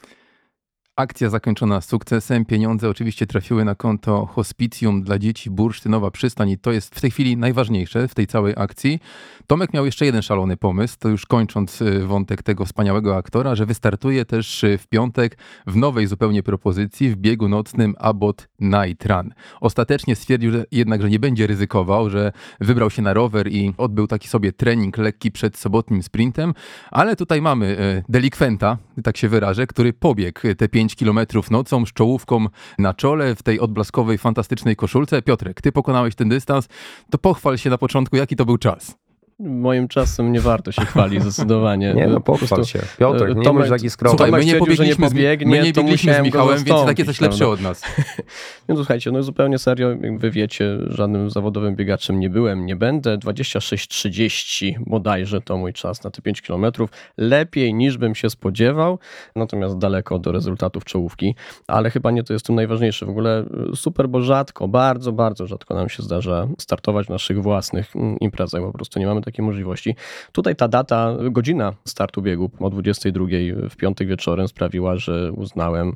Akcja 0.97 1.29
zakończona 1.29 1.81
sukcesem. 1.81 2.45
Pieniądze 2.45 2.89
oczywiście 2.89 3.27
trafiły 3.27 3.65
na 3.65 3.75
konto 3.75 4.25
Hospicjum 4.25 5.03
dla 5.03 5.19
dzieci 5.19 5.49
Bursztynowa 5.49 6.11
Przystań 6.11 6.49
i 6.49 6.57
to 6.57 6.71
jest 6.71 6.95
w 6.95 7.01
tej 7.01 7.11
chwili 7.11 7.37
najważniejsze 7.37 8.07
w 8.07 8.15
tej 8.15 8.27
całej 8.27 8.53
akcji. 8.57 8.99
Tomek 9.47 9.73
miał 9.73 9.85
jeszcze 9.85 10.05
jeden 10.05 10.21
szalony 10.21 10.57
pomysł, 10.57 10.95
to 10.99 11.09
już 11.09 11.25
kończąc 11.25 11.81
y, 11.81 12.07
wątek 12.07 12.43
tego 12.43 12.65
wspaniałego 12.65 13.17
aktora, 13.17 13.55
że 13.55 13.65
wystartuje 13.65 14.25
też 14.25 14.63
y, 14.63 14.77
w 14.77 14.87
piątek 14.87 15.37
w 15.67 15.75
nowej 15.75 16.07
zupełnie 16.07 16.43
propozycji 16.43 17.09
w 17.09 17.15
biegu 17.15 17.49
nocnym 17.49 17.95
Abbott 17.99 18.47
Night 18.59 19.05
Run. 19.05 19.33
Ostatecznie 19.61 20.15
stwierdził 20.15 20.51
że 20.51 20.65
jednak, 20.71 21.01
że 21.01 21.09
nie 21.09 21.19
będzie 21.19 21.47
ryzykował, 21.47 22.09
że 22.09 22.31
wybrał 22.59 22.89
się 22.89 23.01
na 23.01 23.13
rower 23.13 23.47
i 23.51 23.73
odbył 23.77 24.07
taki 24.07 24.27
sobie 24.27 24.53
trening 24.53 24.97
lekki 24.97 25.31
przed 25.31 25.57
sobotnim 25.57 26.03
sprintem, 26.03 26.53
ale 26.91 27.15
tutaj 27.15 27.41
mamy 27.41 27.79
y, 27.79 28.03
delikwenta, 28.09 28.77
tak 29.03 29.17
się 29.17 29.29
wyrażę, 29.29 29.67
który 29.67 29.93
pobiegł 29.93 30.39
te 30.57 30.69
5 30.69 30.84
5 30.85 30.95
kilometrów 30.95 31.51
nocą 31.51 31.85
z 31.85 31.93
czołówką 31.93 32.45
na 32.79 32.93
czole 32.93 33.35
w 33.35 33.43
tej 33.43 33.59
odblaskowej, 33.59 34.17
fantastycznej 34.17 34.75
koszulce. 34.75 35.21
Piotrek, 35.21 35.61
ty 35.61 35.71
pokonałeś 35.71 36.15
ten 36.15 36.29
dystans, 36.29 36.67
to 37.11 37.17
pochwal 37.17 37.57
się 37.57 37.69
na 37.69 37.77
początku, 37.77 38.15
jaki 38.15 38.35
to 38.35 38.45
był 38.45 38.57
czas. 38.57 39.04
Moim 39.39 39.87
czasem 39.87 40.31
nie 40.31 40.41
warto 40.41 40.71
się 40.71 40.85
chwalić 40.85 41.21
zdecydowanie. 41.21 41.93
Nie, 41.93 42.07
no 42.07 42.21
pochwal 42.21 42.65
się. 42.65 42.79
Piotrek, 42.99 43.37
nie 43.37 43.43
Tomek, 43.43 43.69
taki 43.69 43.89
skromny. 43.89 44.17
Słuchaj, 44.17 44.31
my 44.31 44.45
nie 44.45 44.55
pobiegliśmy, 44.55 45.05
nie 45.05 45.09
pobiegnie, 45.09 45.51
my 45.51 45.63
nie 45.63 45.73
biegliśmy 45.73 46.13
z 46.13 46.21
Michałem, 46.21 46.63
więc 46.63 46.85
tak 46.85 46.99
jesteś 46.99 47.21
lepszy 47.21 47.47
od 47.47 47.61
nas. 47.61 47.81
no 48.67 48.75
słuchajcie, 48.75 49.11
no 49.11 49.23
zupełnie 49.23 49.57
serio, 49.57 49.89
jak 49.89 50.19
wy 50.19 50.31
wiecie, 50.31 50.77
żadnym 50.87 51.29
zawodowym 51.29 51.75
biegaczem 51.75 52.19
nie 52.19 52.29
byłem, 52.29 52.65
nie 52.65 52.75
będę. 52.75 53.17
26-30 53.17 54.73
bodajże 54.87 55.41
to 55.41 55.57
mój 55.57 55.73
czas 55.73 56.03
na 56.03 56.11
te 56.11 56.21
5 56.21 56.41
kilometrów. 56.41 56.89
Lepiej 57.17 57.73
niż 57.73 57.97
bym 57.97 58.15
się 58.15 58.29
spodziewał, 58.29 58.99
natomiast 59.35 59.77
daleko 59.77 60.19
do 60.19 60.31
rezultatów 60.31 60.85
czołówki, 60.85 61.35
ale 61.67 61.89
chyba 61.89 62.11
nie 62.11 62.23
to 62.23 62.33
jest 62.33 62.45
tym 62.45 62.55
najważniejsze. 62.55 63.05
W 63.05 63.09
ogóle 63.09 63.45
super, 63.75 64.09
bo 64.09 64.21
rzadko, 64.21 64.67
bardzo, 64.67 65.11
bardzo 65.11 65.47
rzadko 65.47 65.73
nam 65.73 65.89
się 65.89 66.03
zdarza 66.03 66.47
startować 66.59 67.07
w 67.07 67.09
naszych 67.09 67.41
własnych 67.41 67.95
mm, 67.95 68.19
imprezach. 68.19 68.61
Po 68.61 68.71
prostu 68.71 68.99
nie 68.99 69.05
mamy 69.05 69.24
takiej 69.25 69.45
możliwości. 69.45 69.95
Tutaj 70.31 70.55
ta 70.55 70.67
data, 70.67 71.15
godzina 71.31 71.73
startu 71.85 72.21
biegu 72.21 72.51
o 72.59 72.69
22 72.69 73.25
w 73.69 73.75
piątek 73.75 74.07
wieczorem 74.07 74.47
sprawiła, 74.47 74.97
że 74.97 75.31
uznałem, 75.31 75.95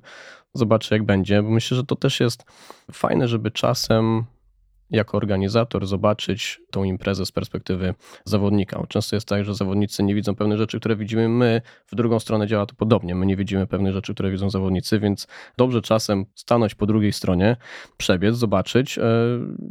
zobaczę 0.53 0.95
jak 0.95 1.03
będzie, 1.03 1.43
bo 1.43 1.49
myślę, 1.49 1.77
że 1.77 1.83
to 1.83 1.95
też 1.95 2.19
jest 2.19 2.45
fajne, 2.91 3.27
żeby 3.27 3.51
czasem 3.51 4.23
jako 4.91 5.17
organizator 5.17 5.87
zobaczyć 5.87 6.61
tą 6.71 6.83
imprezę 6.83 7.25
z 7.25 7.31
perspektywy 7.31 7.93
zawodnika. 8.25 8.83
Często 8.87 9.15
jest 9.15 9.27
tak, 9.27 9.45
że 9.45 9.55
zawodnicy 9.55 10.03
nie 10.03 10.15
widzą 10.15 10.35
pewnych 10.35 10.57
rzeczy, 10.57 10.79
które 10.79 10.95
widzimy 10.95 11.29
my. 11.29 11.61
W 11.87 11.95
drugą 11.95 12.19
stronę 12.19 12.47
działa 12.47 12.65
to 12.65 12.75
podobnie. 12.75 13.15
My 13.15 13.25
nie 13.25 13.35
widzimy 13.35 13.67
pewnych 13.67 13.93
rzeczy, 13.93 14.13
które 14.13 14.31
widzą 14.31 14.49
zawodnicy, 14.49 14.99
więc 14.99 15.27
dobrze 15.57 15.81
czasem 15.81 16.25
stanąć 16.35 16.75
po 16.75 16.85
drugiej 16.85 17.13
stronie, 17.13 17.57
przebiec, 17.97 18.35
zobaczyć. 18.35 18.97
E, 18.97 19.03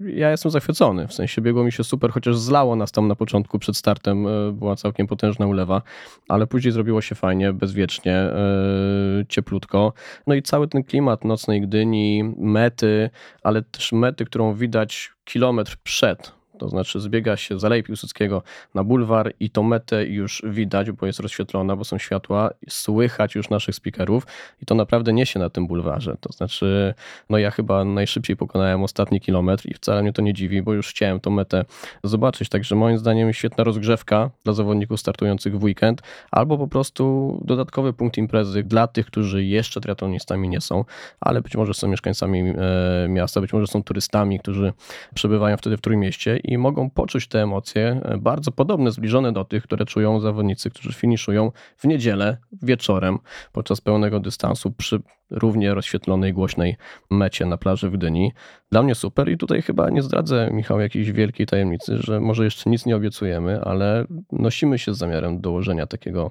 ja 0.06 0.30
jestem 0.30 0.50
zachwycony. 0.50 1.08
W 1.08 1.12
sensie 1.12 1.42
biegło 1.42 1.64
mi 1.64 1.72
się 1.72 1.84
super, 1.84 2.10
chociaż 2.10 2.36
zlało 2.36 2.76
nas 2.76 2.92
tam 2.92 3.08
na 3.08 3.14
początku 3.14 3.58
przed 3.58 3.76
startem. 3.76 4.26
E, 4.26 4.52
była 4.52 4.76
całkiem 4.76 5.06
potężna 5.06 5.46
ulewa, 5.46 5.82
ale 6.28 6.46
później 6.46 6.72
zrobiło 6.72 7.00
się 7.00 7.14
fajnie, 7.14 7.52
bezwiecznie, 7.52 8.14
e, 8.14 9.24
cieplutko. 9.28 9.92
No 10.26 10.34
i 10.34 10.42
cały 10.42 10.68
ten 10.68 10.84
klimat 10.84 11.24
nocnej 11.24 11.60
Gdyni, 11.60 12.34
mety, 12.38 13.10
ale 13.42 13.62
też 13.62 13.92
mety, 13.92 14.24
którą 14.24 14.54
widać 14.54 15.07
kilometr 15.24 15.76
przed 15.82 16.37
to 16.58 16.68
znaczy 16.68 17.00
zbiega 17.00 17.36
się 17.36 17.58
z 17.58 17.64
Alei 17.64 17.82
Piłsudskiego 17.82 18.42
na 18.74 18.84
bulwar 18.84 19.32
i 19.40 19.50
tą 19.50 19.62
metę 19.62 20.06
już 20.06 20.42
widać, 20.46 20.90
bo 20.90 21.06
jest 21.06 21.20
rozświetlona, 21.20 21.76
bo 21.76 21.84
są 21.84 21.98
światła, 21.98 22.50
słychać 22.68 23.34
już 23.34 23.50
naszych 23.50 23.74
speakerów 23.74 24.26
i 24.62 24.66
to 24.66 24.74
naprawdę 24.74 25.12
niesie 25.12 25.38
na 25.38 25.50
tym 25.50 25.66
bulwarze. 25.66 26.16
To 26.20 26.32
znaczy, 26.32 26.94
no 27.30 27.38
ja 27.38 27.50
chyba 27.50 27.84
najszybciej 27.84 28.36
pokonałem 28.36 28.82
ostatni 28.82 29.20
kilometr 29.20 29.68
i 29.68 29.74
wcale 29.74 30.02
mnie 30.02 30.12
to 30.12 30.22
nie 30.22 30.34
dziwi, 30.34 30.62
bo 30.62 30.72
już 30.72 30.88
chciałem 30.88 31.20
tą 31.20 31.30
metę 31.30 31.64
zobaczyć. 32.04 32.48
Także 32.48 32.74
moim 32.74 32.98
zdaniem 32.98 33.32
świetna 33.32 33.64
rozgrzewka 33.64 34.30
dla 34.44 34.52
zawodników 34.52 35.00
startujących 35.00 35.58
w 35.58 35.64
weekend, 35.64 36.02
albo 36.30 36.58
po 36.58 36.68
prostu 36.68 37.38
dodatkowy 37.44 37.92
punkt 37.92 38.18
imprezy 38.18 38.62
dla 38.62 38.86
tych, 38.86 39.06
którzy 39.06 39.44
jeszcze 39.44 39.80
triatlonistami 39.80 40.48
nie 40.48 40.60
są, 40.60 40.84
ale 41.20 41.42
być 41.42 41.56
może 41.56 41.74
są 41.74 41.88
mieszkańcami 41.88 42.40
e, 42.40 43.08
miasta, 43.08 43.40
być 43.40 43.52
może 43.52 43.66
są 43.66 43.82
turystami, 43.82 44.40
którzy 44.40 44.72
przebywają 45.14 45.56
wtedy 45.56 45.76
w 45.76 45.80
Trójmieście 45.80 46.36
i 46.52 46.58
mogą 46.58 46.90
poczuć 46.90 47.28
te 47.28 47.42
emocje 47.42 48.00
e, 48.04 48.18
bardzo 48.18 48.52
podobne, 48.52 48.90
zbliżone 48.90 49.32
do 49.32 49.44
tych, 49.44 49.62
które 49.62 49.84
czują 49.86 50.20
zawodnicy, 50.20 50.70
którzy 50.70 50.92
finiszują 50.92 51.52
w 51.76 51.84
niedzielę 51.84 52.36
wieczorem 52.62 53.18
podczas 53.52 53.80
pełnego 53.80 54.20
dystansu 54.20 54.70
przy 54.70 55.00
równie 55.30 55.74
rozświetlonej, 55.74 56.32
głośnej 56.32 56.76
mecie 57.10 57.46
na 57.46 57.56
plaży 57.56 57.90
w 57.90 57.92
Gdyni. 57.92 58.32
Dla 58.70 58.82
mnie 58.82 58.94
super 58.94 59.28
i 59.28 59.38
tutaj 59.38 59.62
chyba 59.62 59.90
nie 59.90 60.02
zdradzę, 60.02 60.50
Michał, 60.52 60.80
jakiejś 60.80 61.12
wielkiej 61.12 61.46
tajemnicy, 61.46 61.96
że 62.00 62.20
może 62.20 62.44
jeszcze 62.44 62.70
nic 62.70 62.86
nie 62.86 62.96
obiecujemy, 62.96 63.60
ale 63.60 64.04
nosimy 64.32 64.78
się 64.78 64.94
z 64.94 64.98
zamiarem 64.98 65.40
dołożenia 65.40 65.86
takiego, 65.86 66.30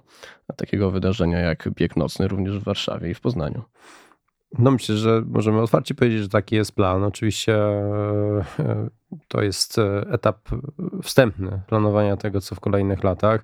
takiego 0.55 0.91
wydarzenia 0.91 1.39
jak 1.39 1.69
bieg 1.75 1.95
nocny 1.95 2.27
również 2.27 2.59
w 2.59 2.63
Warszawie 2.63 3.09
i 3.09 3.13
w 3.13 3.21
Poznaniu. 3.21 3.63
No 4.59 4.71
myślę, 4.71 4.95
że 4.95 5.23
możemy 5.25 5.61
otwarcie 5.61 5.95
powiedzieć, 5.95 6.21
że 6.21 6.29
taki 6.29 6.55
jest 6.55 6.75
plan. 6.75 7.03
Oczywiście 7.03 7.55
e, 7.55 8.89
to 9.27 9.41
jest 9.41 9.79
e, 9.79 10.05
etap 10.11 10.37
wstępny 11.03 11.61
planowania 11.67 12.17
tego, 12.17 12.41
co 12.41 12.55
w 12.55 12.59
kolejnych 12.59 13.03
latach. 13.03 13.41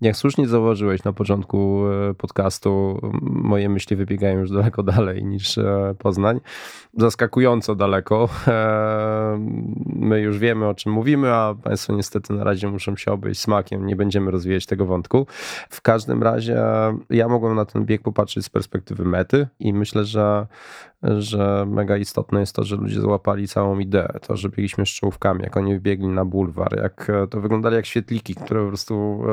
Jak 0.00 0.16
słusznie 0.16 0.48
zauważyłeś 0.48 1.04
na 1.04 1.12
początku 1.12 1.84
e, 2.10 2.14
podcastu, 2.14 3.00
moje 3.22 3.68
myśli 3.68 3.96
wybiegają 3.96 4.38
już 4.38 4.50
daleko 4.50 4.82
dalej 4.94 5.24
niż 5.24 5.58
e, 5.58 5.94
Poznań. 5.98 6.40
Zaskakująco 6.98 7.74
daleko. 7.74 8.28
My 9.86 10.20
już 10.20 10.38
wiemy, 10.38 10.68
o 10.68 10.74
czym 10.74 10.92
mówimy, 10.92 11.34
a 11.34 11.54
Państwo 11.62 11.92
niestety 11.92 12.32
na 12.32 12.44
razie 12.44 12.68
muszą 12.68 12.96
się 12.96 13.12
obejść 13.12 13.40
smakiem. 13.40 13.86
Nie 13.86 13.96
będziemy 13.96 14.30
rozwijać 14.30 14.66
tego 14.66 14.86
wątku. 14.86 15.26
W 15.70 15.82
każdym 15.82 16.22
razie 16.22 16.62
ja 17.10 17.28
mogłem 17.28 17.56
na 17.56 17.64
ten 17.64 17.84
bieg 17.84 18.02
popatrzeć 18.02 18.44
z 18.44 18.48
perspektywy 18.48 19.04
mety 19.04 19.48
i 19.58 19.72
myślę, 19.72 20.04
że 20.04 20.46
że 21.18 21.66
mega 21.66 21.96
istotne 21.96 22.40
jest 22.40 22.54
to, 22.54 22.64
że 22.64 22.76
ludzie 22.76 23.00
złapali 23.00 23.48
całą 23.48 23.78
ideę. 23.78 24.18
To, 24.26 24.36
że 24.36 24.48
biegliśmy 24.48 24.86
z 24.86 25.00
jak 25.42 25.56
oni 25.56 25.80
biegli 25.80 26.08
na 26.08 26.24
bulwar, 26.24 26.76
jak 26.76 27.10
e, 27.10 27.26
to 27.26 27.40
wyglądali 27.40 27.76
jak 27.76 27.86
świetliki, 27.86 28.34
które 28.34 28.62
po 28.62 28.68
prostu 28.68 29.24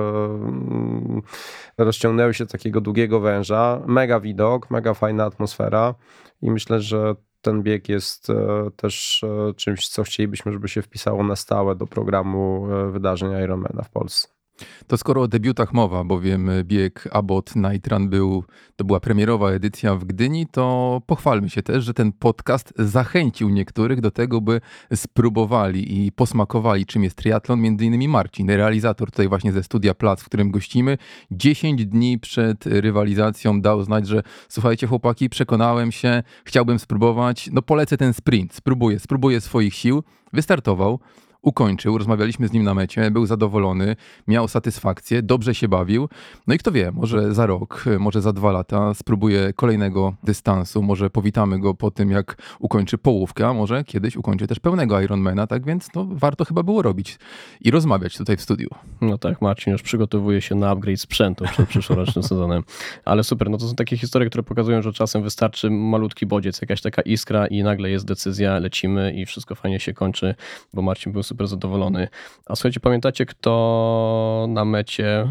e, 1.78 1.84
rozciągnęły 1.86 2.34
się 2.34 2.46
takiego 2.46 2.82
długiego 2.82 3.20
węża. 3.20 3.82
Mega 3.88 4.20
widok, 4.20 4.72
mega 4.72 4.94
fajna 4.94 5.26
atmosfera 5.26 5.96
i 6.42 6.52
myślę, 6.52 6.80
że 6.82 7.16
ten 7.42 7.64
bieg 7.64 7.90
jest 7.90 8.30
e, 8.30 8.36
też 8.76 9.26
czymś, 9.56 9.88
co 9.88 10.04
chcielibyśmy, 10.04 10.52
żeby 10.52 10.68
się 10.68 10.82
wpisało 10.82 11.24
na 11.24 11.36
stałe 11.36 11.76
do 11.76 11.88
programu 11.88 12.68
wydarzeń 12.92 13.44
Ironmana 13.44 13.84
w 13.84 13.90
Polsce. 13.90 14.41
To 14.88 14.98
skoro 14.98 15.22
o 15.22 15.28
debiutach 15.28 15.74
mowa, 15.74 16.04
bowiem 16.04 16.50
bieg 16.64 17.10
Abbott 17.12 17.56
Night 17.56 17.88
Run 17.88 18.10
był, 18.10 18.44
to 18.76 18.86
była 18.86 19.00
premierowa 19.00 19.50
edycja 19.50 19.96
w 19.96 20.06
Gdyni, 20.06 20.48
to 20.48 21.02
pochwalmy 21.06 21.50
się 21.50 21.64
też, 21.64 21.84
że 21.84 21.94
ten 21.94 22.12
podcast 22.12 22.74
zachęcił 22.78 23.50
niektórych 23.50 24.02
do 24.02 24.12
tego, 24.12 24.42
by 24.42 24.62
spróbowali 24.96 26.06
i 26.06 26.12
posmakowali, 26.12 26.86
czym 26.86 27.04
jest 27.04 27.16
triatlon. 27.16 27.62
Między 27.62 27.86
innymi 27.86 28.08
Marcin, 28.08 28.50
realizator 28.50 29.12
tutaj 29.12 29.28
właśnie 29.28 29.52
ze 29.52 29.64
studia 29.64 29.94
Plac, 29.94 30.22
w 30.22 30.26
którym 30.26 30.52
gościmy, 30.52 30.98
10 31.32 31.86
dni 31.86 32.20
przed 32.20 32.66
rywalizacją 32.66 33.62
dał 33.62 33.84
znać, 33.84 34.08
że 34.08 34.24
słuchajcie 34.50 34.88
chłopaki, 34.88 35.30
przekonałem 35.30 35.92
się, 35.92 36.24
chciałbym 36.46 36.80
spróbować, 36.80 37.50
no 37.52 37.62
polecę 37.62 37.98
ten 37.98 38.14
sprint, 38.14 38.54
spróbuję, 38.54 39.00
spróbuję 39.00 39.42
swoich 39.42 39.76
sił. 39.76 40.04
Wystartował 40.34 41.00
ukończył, 41.42 41.98
rozmawialiśmy 41.98 42.48
z 42.48 42.52
nim 42.52 42.64
na 42.64 42.74
mecie, 42.74 43.12
był 43.12 43.26
zadowolony, 43.26 43.96
miał 44.28 44.48
satysfakcję, 44.48 45.22
dobrze 45.22 45.56
się 45.56 45.68
bawił. 45.68 46.10
No 46.48 46.54
i 46.54 46.58
kto 46.58 46.72
wie, 46.72 46.92
może 46.92 47.34
za 47.34 47.46
rok, 47.46 47.86
może 48.00 48.22
za 48.22 48.34
dwa 48.34 48.52
lata 48.52 48.94
spróbuje 48.94 49.54
kolejnego 49.54 50.14
dystansu, 50.24 50.82
może 50.82 51.10
powitamy 51.10 51.60
go 51.60 51.74
po 51.74 51.92
tym, 51.92 52.12
jak 52.12 52.42
ukończy 52.60 52.98
połówkę, 52.98 53.48
a 53.48 53.54
może 53.54 53.84
kiedyś 53.84 54.16
ukończy 54.16 54.48
też 54.48 54.60
pełnego 54.60 55.02
Ironmana, 55.02 55.48
tak 55.48 55.66
więc 55.66 55.88
no, 55.96 56.08
warto 56.10 56.46
chyba 56.46 56.64
było 56.64 56.82
robić 56.82 57.20
i 57.62 57.72
rozmawiać 57.72 58.18
tutaj 58.18 58.38
w 58.38 58.42
studiu. 58.42 58.70
No 59.02 59.18
tak, 59.18 59.42
Marcin 59.42 59.74
już 59.74 59.82
przygotowuje 59.82 60.42
się 60.42 60.56
na 60.56 60.70
upgrade 60.70 61.00
sprzętu 61.00 61.46
przed 61.46 61.70
przyszłorocznym 61.70 62.24
sezonem. 62.24 62.64
Ale 63.06 63.24
super, 63.24 63.50
no 63.50 63.58
to 63.58 63.68
są 63.68 63.76
takie 63.76 63.98
historie, 63.98 64.30
które 64.30 64.44
pokazują, 64.44 64.82
że 64.82 64.94
czasem 64.94 65.24
wystarczy 65.24 65.70
malutki 65.70 66.26
bodziec, 66.26 66.62
jakaś 66.62 66.82
taka 66.82 67.02
iskra 67.02 67.48
i 67.48 67.64
nagle 67.64 67.90
jest 67.90 68.06
decyzja, 68.06 68.60
lecimy 68.60 69.14
i 69.14 69.26
wszystko 69.26 69.56
fajnie 69.56 69.80
się 69.80 69.94
kończy, 69.94 70.36
bo 70.74 70.82
Marcin 70.82 71.14
był 71.14 71.24
super 71.32 71.48
zadowolony. 71.48 72.08
A 72.46 72.56
słuchajcie, 72.56 72.80
pamiętacie, 72.80 73.26
kto 73.26 74.46
na 74.50 74.66
mecie 74.66 75.20
e, 75.20 75.28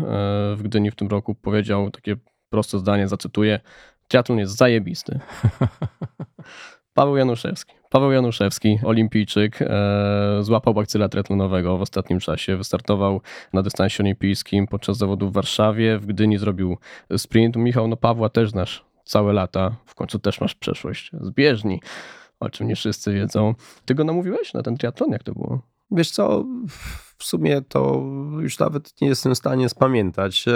w 0.57 0.61
Gdyni 0.63 0.91
w 0.91 0.95
tym 0.95 1.09
roku 1.09 1.35
powiedział 1.35 1.91
takie 1.91 2.17
proste 2.51 2.79
zdanie, 2.79 3.09
zacytuję, 3.09 3.61
triatlon 4.09 4.39
jest 4.39 4.57
zajebisty. 4.57 5.21
Paweł 6.95 7.17
Januszewski. 7.17 7.75
Paweł 7.91 8.13
Januszewski, 8.13 8.79
olimpijczyk, 8.85 9.63
e, 9.63 10.39
złapał 10.41 10.75
bakcyla 10.75 11.09
triatlonowego 11.09 11.77
w 11.77 11.83
ostatnim 11.83 12.21
czasie. 12.21 12.57
Wystartował 12.57 13.21
na 13.53 13.63
dystansie 13.63 14.03
olimpijskim 14.03 14.67
podczas 14.67 14.97
zawodów 14.97 15.31
w 15.31 15.35
Warszawie. 15.35 15.99
W 15.99 16.07
Gdyni 16.07 16.39
zrobił 16.39 16.79
sprint. 17.17 17.57
Michał, 17.57 17.89
no 17.89 17.97
Pawła 17.97 18.29
też 18.29 18.51
znasz 18.51 18.85
całe 19.05 19.33
lata. 19.33 19.77
W 19.87 19.95
końcu 19.95 20.19
też 20.19 20.41
masz 20.41 20.55
przeszłość 20.55 21.11
z 21.21 21.31
bieżni, 21.31 21.81
o 22.41 22.51
czym 22.51 22.69
nie 22.69 22.77
wszyscy 22.77 23.13
wiedzą. 23.13 23.55
Ty 23.85 23.95
go 23.95 24.05
namówiłeś 24.05 24.55
na 24.55 24.63
ten 24.63 24.77
triatlon? 24.77 25.11
Jak 25.11 25.23
to 25.23 25.33
było? 25.33 25.70
Wiesz 25.91 26.11
co, 26.11 26.45
w 27.19 27.25
sumie 27.25 27.63
to 27.63 28.03
już 28.41 28.59
nawet 28.59 29.01
nie 29.01 29.09
jestem 29.09 29.35
w 29.35 29.39
stanie 29.39 29.69
spamiętać, 29.69 30.49
e, 30.49 30.53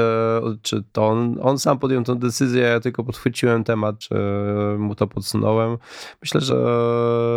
czy 0.62 0.84
to 0.92 1.08
on, 1.08 1.38
on 1.42 1.58
sam 1.58 1.78
podjął 1.78 2.04
tę 2.04 2.16
decyzję, 2.16 2.62
ja 2.62 2.80
tylko 2.80 3.04
podchwyciłem 3.04 3.64
temat, 3.64 3.98
czy 3.98 4.14
mu 4.78 4.94
to 4.94 5.06
podsunąłem. 5.06 5.78
Myślę, 6.22 6.40
że 6.40 6.56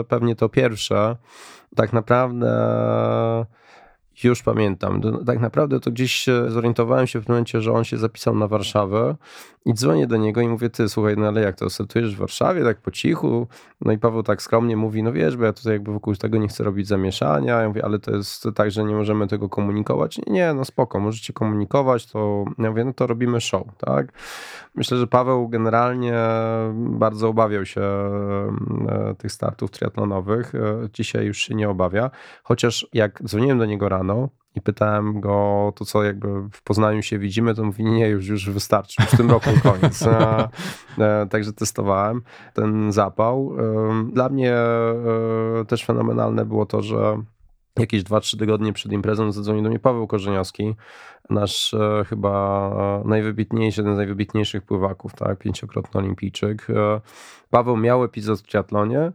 pewnie 0.08 0.36
to 0.36 0.50
pierwsze. 0.50 1.16
Tak 1.76 1.94
naprawdę 1.94 2.48
już 4.24 4.44
pamiętam. 4.44 5.02
Tak 5.26 5.40
naprawdę 5.40 5.80
to 5.80 5.92
gdzieś 5.92 6.26
zorientowałem 6.48 7.08
się 7.08 7.22
w 7.22 7.28
momencie, 7.28 7.62
że 7.62 7.74
on 7.74 7.84
się 7.84 7.98
zapisał 7.98 8.36
na 8.36 8.48
Warszawę 8.48 9.16
i 9.66 9.74
dzwonię 9.74 10.08
do 10.08 10.18
niego 10.18 10.42
i 10.42 10.48
mówię, 10.48 10.70
ty 10.70 10.90
słuchaj, 10.90 11.18
no 11.18 11.28
ale 11.28 11.42
jak 11.42 11.56
to, 11.56 11.70
startujesz 11.70 12.16
w 12.16 12.20
Warszawie 12.20 12.64
tak 12.64 12.78
po 12.78 12.92
cichu? 12.92 13.48
No 13.82 13.92
i 13.92 13.98
Paweł 13.98 14.24
tak 14.24 14.42
skromnie 14.42 14.78
mówi, 14.78 15.04
no 15.04 15.12
wiesz, 15.12 15.38
bo 15.38 15.46
ja 15.46 15.54
tutaj 15.54 15.74
jakby 15.74 15.92
wokół 15.92 16.16
tego 16.16 16.38
nie 16.38 16.48
chcę 16.48 16.64
robić 16.64 16.88
zamieszania. 16.88 17.62
Ja 17.62 17.68
mówię, 17.68 17.86
ale 17.86 18.00
to 18.00 18.12
jest 18.12 18.48
tak, 18.56 18.72
że 18.72 18.84
nie 18.84 18.96
możemy 18.96 19.28
tego 19.28 19.50
komunikować. 19.50 20.18
Nie, 20.18 20.34
nie 20.34 20.54
no 20.54 20.66
spoko, 20.66 21.00
możecie 21.00 21.34
komunikować, 21.34 22.06
to 22.06 22.46
ja 22.60 22.70
mówię, 22.70 22.86
no 22.86 22.94
to 22.94 23.08
robimy 23.08 23.42
show, 23.42 23.64
tak? 23.78 24.14
Myślę, 24.76 24.98
że 24.98 25.08
Paweł 25.08 25.50
generalnie 25.50 26.14
bardzo 26.74 27.30
obawiał 27.30 27.66
się 27.66 27.82
e, 27.82 29.16
tych 29.18 29.32
startów 29.32 29.72
triatlonowych. 29.72 30.56
E, 30.56 30.90
dzisiaj 30.94 31.26
już 31.26 31.38
się 31.38 31.56
nie 31.56 31.70
obawia, 31.70 32.12
chociaż 32.44 32.88
jak 32.94 33.24
dzwoniłem 33.24 33.58
do 33.58 33.66
niego 33.66 33.90
rano, 33.90 34.07
i 34.56 34.62
pytałem 34.62 35.22
go, 35.22 35.74
to 35.76 35.86
co 35.86 36.04
jakby 36.04 36.50
w 36.52 36.64
Poznaniu 36.64 37.02
się 37.02 37.20
widzimy, 37.20 37.56
to 37.56 37.64
mówi, 37.64 37.84
nie, 37.84 38.08
już, 38.10 38.28
już 38.28 38.50
wystarczy, 38.50 39.02
już 39.02 39.12
w 39.12 39.18
tym 39.18 39.32
roku 39.32 39.50
koniec. 39.64 40.08
E, 40.98 41.28
także 41.30 41.54
testowałem 41.54 42.22
ten 42.54 42.92
zapał. 42.92 43.56
Dla 44.12 44.30
mnie 44.30 44.56
też 45.68 45.86
fenomenalne 45.86 46.46
było 46.46 46.66
to, 46.66 46.82
że 46.82 47.18
jakieś 47.80 48.04
2-3 48.04 48.40
tygodnie 48.40 48.74
przed 48.74 48.92
imprezą 48.92 49.32
zadzwonił 49.32 49.64
do 49.64 49.70
mnie 49.70 49.80
Paweł 49.80 50.08
Korzeniowski, 50.08 50.76
nasz 51.30 51.74
e, 51.74 52.04
chyba 52.10 53.02
najwybitniejszy, 53.06 53.82
jeden 53.82 53.96
z 53.96 53.98
najwybitniejszych 53.98 54.64
pływaków, 54.64 55.14
tak, 55.14 55.40
pięciokrotny 55.40 56.00
olimpijczyk. 56.00 56.68
E, 56.70 57.02
Paweł 57.50 57.78
miał 57.78 58.04
epizod 58.04 58.40
w 58.40 58.44
triatlonie, 58.44 59.12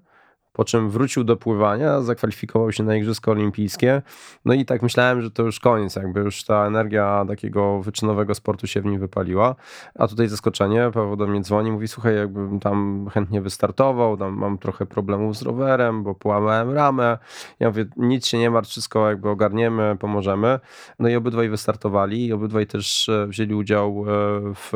po 0.52 0.64
czym 0.64 0.90
wrócił 0.90 1.24
do 1.24 1.36
pływania, 1.36 2.00
zakwalifikował 2.00 2.72
się 2.72 2.82
na 2.82 2.96
Igrzyska 2.96 3.30
Olimpijskie. 3.30 4.02
No 4.44 4.54
i 4.54 4.64
tak 4.64 4.82
myślałem, 4.82 5.22
że 5.22 5.30
to 5.30 5.42
już 5.42 5.60
koniec, 5.60 5.96
jakby 5.96 6.20
już 6.20 6.44
ta 6.44 6.66
energia 6.66 7.24
takiego 7.28 7.82
wyczynowego 7.82 8.34
sportu 8.34 8.66
się 8.66 8.80
w 8.80 8.84
nim 8.84 9.00
wypaliła. 9.00 9.54
A 9.98 10.08
tutaj 10.08 10.28
zaskoczenie, 10.28 10.90
Paweł 10.94 11.16
do 11.16 11.26
mnie 11.26 11.40
dzwoni, 11.40 11.72
mówi, 11.72 11.88
słuchaj, 11.88 12.16
jakbym 12.16 12.60
tam 12.60 13.06
chętnie 13.14 13.40
wystartował, 13.40 14.16
tam 14.16 14.32
mam 14.32 14.58
trochę 14.58 14.86
problemów 14.86 15.36
z 15.36 15.42
rowerem, 15.42 16.02
bo 16.02 16.14
połamałem 16.14 16.70
ramę. 16.70 17.18
Ja 17.60 17.68
mówię, 17.68 17.84
nic 17.96 18.26
się 18.26 18.38
nie 18.38 18.50
martw, 18.50 18.70
wszystko 18.70 19.08
jakby 19.08 19.28
ogarniemy, 19.28 19.96
pomożemy. 20.00 20.60
No 20.98 21.08
i 21.08 21.16
obydwaj 21.16 21.48
wystartowali 21.48 22.26
i 22.26 22.32
obydwaj 22.32 22.66
też 22.66 23.08
e, 23.08 23.26
wzięli 23.26 23.54
udział 23.54 24.04
e, 24.08 24.12
w, 24.54 24.72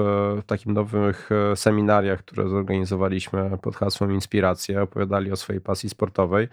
takich 0.46 0.66
nowych 0.66 1.30
e, 1.52 1.56
seminariach, 1.56 2.18
które 2.18 2.48
zorganizowaliśmy 2.48 3.58
pod 3.62 3.76
hasłem 3.76 4.12
Inspiracja, 4.12 4.82
opowiadali 4.82 5.32
o 5.32 5.36
swojej 5.36 5.60
pasji 5.66 5.88
sportowej. 5.90 6.48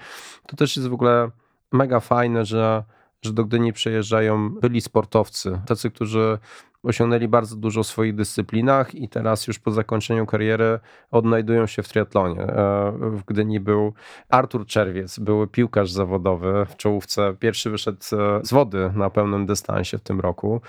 To 0.47 0.55
też 0.55 0.75
jest 0.77 0.89
w 0.89 0.93
ogóle 0.93 1.31
mega 1.71 1.99
fajne, 1.99 2.45
że, 2.45 2.83
że 3.21 3.33
do 3.33 3.45
Gdyni 3.45 3.73
przyjeżdżają 3.73 4.49
byli 4.49 4.81
sportowcy, 4.81 5.61
tacy, 5.65 5.91
którzy 5.91 6.39
osiągnęli 6.83 7.27
bardzo 7.27 7.55
dużo 7.55 7.83
w 7.83 7.87
swoich 7.87 8.15
dyscyplinach 8.15 8.95
i 8.95 9.09
teraz 9.09 9.47
już 9.47 9.59
po 9.59 9.71
zakończeniu 9.71 10.25
kariery 10.25 10.79
odnajdują 11.11 11.67
się 11.67 11.83
w 11.83 11.87
triatlonie. 11.87 12.41
E, 12.41 12.91
w 12.99 13.23
Gdyni 13.25 13.59
był 13.59 13.93
Artur 14.29 14.65
Czerwiec, 14.65 15.19
był 15.19 15.47
piłkarz 15.47 15.91
zawodowy 15.91 16.65
w 16.69 16.77
czołówce. 16.77 17.35
Pierwszy 17.39 17.69
wyszedł 17.69 17.97
e, 17.97 18.39
z 18.45 18.53
wody 18.53 18.91
na 18.95 19.09
pełnym 19.09 19.45
dystansie 19.45 19.97
w 19.97 20.01
tym 20.01 20.19
roku. 20.19 20.61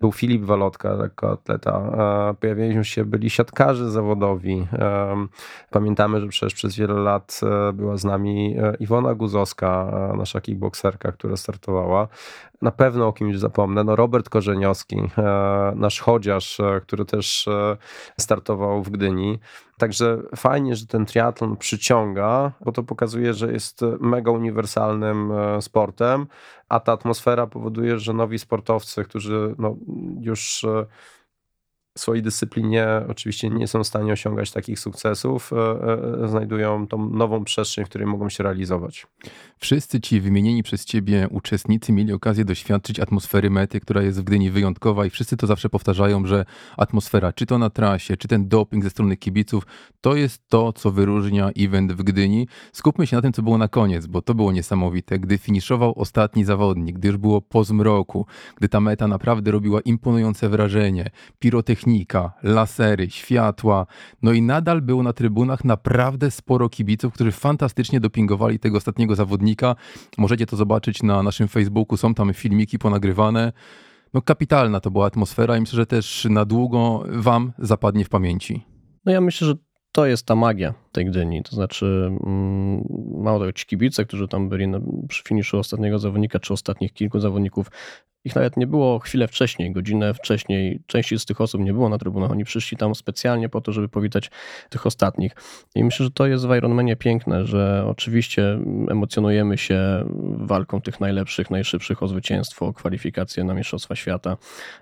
Był 0.00 0.12
Filip 0.12 0.42
Walotka, 0.42 1.08
atleta. 1.32 1.70
E, 2.30 2.34
Pojawiali 2.34 2.84
się, 2.84 3.04
byli 3.04 3.30
siatkarze 3.30 3.90
zawodowi. 3.90 4.66
Pamiętamy, 5.70 6.20
że 6.20 6.28
przecież 6.28 6.54
przez 6.54 6.76
wiele 6.76 6.94
lat 6.94 7.40
była 7.74 7.96
z 7.96 8.04
nami 8.04 8.56
Iwona 8.80 9.14
Guzowska, 9.14 9.92
nasza 10.16 10.40
kickbokserka, 10.40 11.12
która 11.12 11.36
startowała 11.36 12.08
na 12.62 12.70
pewno 12.70 13.06
o 13.06 13.12
kimś 13.12 13.38
zapomnę. 13.38 13.84
No 13.84 13.96
Robert 13.96 14.28
Korzeniowski, 14.28 14.96
nasz 15.76 16.00
chodziarz, 16.00 16.60
e, 16.60 16.80
który 16.80 17.04
też 17.04 17.48
e, 17.48 17.76
startował 18.20 18.82
w 18.82 18.90
Gdyni. 18.90 19.38
Także 19.78 20.18
fajnie, 20.36 20.76
że 20.76 20.86
ten 20.86 21.06
triatlon 21.06 21.56
przyciąga, 21.56 22.52
bo 22.60 22.72
to 22.72 22.82
pokazuje, 22.82 23.34
że 23.34 23.52
jest 23.52 23.80
mega 24.00 24.30
uniwersalnym 24.30 25.32
sportem, 25.60 26.26
a 26.68 26.80
ta 26.80 26.92
atmosfera 26.92 27.46
powoduje, 27.46 27.98
że 27.98 28.12
nowi 28.12 28.38
sportowcy, 28.38 29.04
którzy 29.04 29.54
no 29.58 29.76
już 30.20 30.66
swojej 31.98 32.22
dyscyplinie 32.22 32.86
oczywiście 33.08 33.50
nie 33.50 33.68
są 33.68 33.84
w 33.84 33.86
stanie 33.86 34.12
osiągać 34.12 34.50
takich 34.50 34.78
sukcesów, 34.78 35.52
e, 35.52 35.56
e, 36.24 36.28
znajdują 36.28 36.86
tą 36.86 37.10
nową 37.10 37.44
przestrzeń, 37.44 37.84
w 37.84 37.88
której 37.88 38.06
mogą 38.06 38.28
się 38.28 38.44
realizować. 38.44 39.06
Wszyscy 39.58 40.00
ci 40.00 40.20
wymienieni 40.20 40.62
przez 40.62 40.84
ciebie 40.84 41.28
uczestnicy 41.30 41.92
mieli 41.92 42.12
okazję 42.12 42.44
doświadczyć 42.44 43.00
atmosfery 43.00 43.50
mety, 43.50 43.80
która 43.80 44.02
jest 44.02 44.20
w 44.20 44.22
Gdyni 44.22 44.50
wyjątkowa 44.50 45.06
i 45.06 45.10
wszyscy 45.10 45.36
to 45.36 45.46
zawsze 45.46 45.68
powtarzają, 45.68 46.26
że 46.26 46.44
atmosfera, 46.76 47.32
czy 47.32 47.46
to 47.46 47.58
na 47.58 47.70
trasie, 47.70 48.16
czy 48.16 48.28
ten 48.28 48.48
doping 48.48 48.84
ze 48.84 48.90
strony 48.90 49.16
kibiców, 49.16 49.66
to 50.00 50.16
jest 50.16 50.48
to, 50.48 50.72
co 50.72 50.90
wyróżnia 50.90 51.50
event 51.58 51.92
w 51.92 52.02
Gdyni. 52.02 52.48
Skupmy 52.72 53.06
się 53.06 53.16
na 53.16 53.22
tym, 53.22 53.32
co 53.32 53.42
było 53.42 53.58
na 53.58 53.68
koniec, 53.68 54.06
bo 54.06 54.22
to 54.22 54.34
było 54.34 54.52
niesamowite. 54.52 55.18
Gdy 55.18 55.38
finiszował 55.38 55.98
ostatni 55.98 56.44
zawodnik, 56.44 56.98
gdy 56.98 57.08
już 57.08 57.16
było 57.16 57.40
po 57.40 57.64
zmroku, 57.64 58.26
gdy 58.56 58.68
ta 58.68 58.80
meta 58.80 59.08
naprawdę 59.08 59.50
robiła 59.50 59.80
imponujące 59.80 60.48
wrażenie, 60.48 61.10
pirotechnika 61.38 61.81
technika, 61.82 62.32
lasery, 62.42 63.10
światła. 63.10 63.86
No 64.22 64.32
i 64.32 64.42
nadal 64.42 64.82
było 64.82 65.02
na 65.02 65.12
trybunach 65.12 65.64
naprawdę 65.64 66.30
sporo 66.30 66.68
kibiców, 66.68 67.14
którzy 67.14 67.32
fantastycznie 67.32 68.00
dopingowali 68.00 68.58
tego 68.58 68.76
ostatniego 68.78 69.14
zawodnika. 69.14 69.76
Możecie 70.18 70.46
to 70.46 70.56
zobaczyć 70.56 71.02
na 71.02 71.22
naszym 71.22 71.48
Facebooku, 71.48 71.96
są 71.96 72.14
tam 72.14 72.34
filmiki 72.34 72.78
ponagrywane. 72.78 73.52
No 74.14 74.22
kapitalna 74.22 74.80
to 74.80 74.90
była 74.90 75.06
atmosfera 75.06 75.56
i 75.56 75.60
myślę, 75.60 75.76
że 75.76 75.86
też 75.86 76.26
na 76.30 76.44
długo 76.44 77.04
wam 77.08 77.52
zapadnie 77.58 78.04
w 78.04 78.08
pamięci. 78.08 78.66
No 79.04 79.12
ja 79.12 79.20
myślę, 79.20 79.46
że 79.46 79.54
to 79.92 80.06
jest 80.06 80.26
ta 80.26 80.34
magia 80.34 80.74
tej 80.92 81.06
Gdyni. 81.06 81.42
To 81.42 81.56
znaczy, 81.56 82.10
mm, 82.26 82.84
mało 83.22 83.38
tego, 83.38 83.52
ci 83.52 83.66
kibice, 83.66 84.04
którzy 84.04 84.28
tam 84.28 84.48
byli 84.48 84.66
przy 85.08 85.22
finiszu 85.22 85.58
ostatniego 85.58 85.98
zawodnika, 85.98 86.38
czy 86.38 86.52
ostatnich 86.52 86.92
kilku 86.92 87.20
zawodników, 87.20 87.70
ich 88.24 88.34
nawet 88.34 88.56
nie 88.56 88.66
było 88.66 88.98
chwilę 88.98 89.28
wcześniej, 89.28 89.72
godzinę 89.72 90.14
wcześniej. 90.14 90.82
Części 90.86 91.18
z 91.18 91.24
tych 91.24 91.40
osób 91.40 91.60
nie 91.60 91.72
było 91.72 91.88
na 91.88 91.98
trybunach. 91.98 92.30
Oni 92.30 92.44
przyszli 92.44 92.76
tam 92.76 92.94
specjalnie 92.94 93.48
po 93.48 93.60
to, 93.60 93.72
żeby 93.72 93.88
powitać 93.88 94.30
tych 94.70 94.86
ostatnich. 94.86 95.32
I 95.74 95.84
myślę, 95.84 96.04
że 96.04 96.10
to 96.10 96.26
jest 96.26 96.46
w 96.46 96.56
Ironmanie 96.56 96.96
piękne, 96.96 97.46
że 97.46 97.84
oczywiście 97.86 98.58
emocjonujemy 98.90 99.58
się 99.58 100.04
walką 100.36 100.80
tych 100.80 101.00
najlepszych, 101.00 101.50
najszybszych 101.50 102.02
o 102.02 102.08
zwycięstwo, 102.08 102.66
o 102.66 102.72
kwalifikacje 102.72 103.44
na 103.44 103.54
Mistrzostwa 103.54 103.96
Świata, 103.96 104.36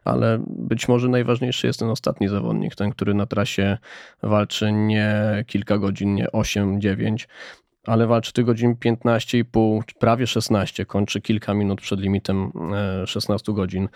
ale 0.05 0.45
być 0.47 0.89
może 0.89 1.09
najważniejszy 1.09 1.67
jest 1.67 1.79
ten 1.79 1.89
ostatni 1.89 2.29
zawodnik, 2.29 2.75
ten, 2.75 2.91
który 2.91 3.15
na 3.15 3.27
trasie 3.27 3.79
walczy 4.23 4.73
nie 4.73 5.45
kilka 5.47 5.79
godzin, 5.79 6.15
nie 6.15 6.33
8, 6.33 6.81
9, 6.81 7.29
ale 7.91 8.07
walczy 8.07 8.33
tych 8.33 8.45
godzin 8.45 8.75
15,5, 8.75 9.81
prawie 9.99 10.27
16, 10.27 10.87
kończy 10.87 11.21
kilka 11.21 11.55
minut 11.55 11.81
przed 11.81 12.01
limitem 12.01 12.53
16 13.07 13.53
e, 13.53 13.55
godzin 13.55 13.89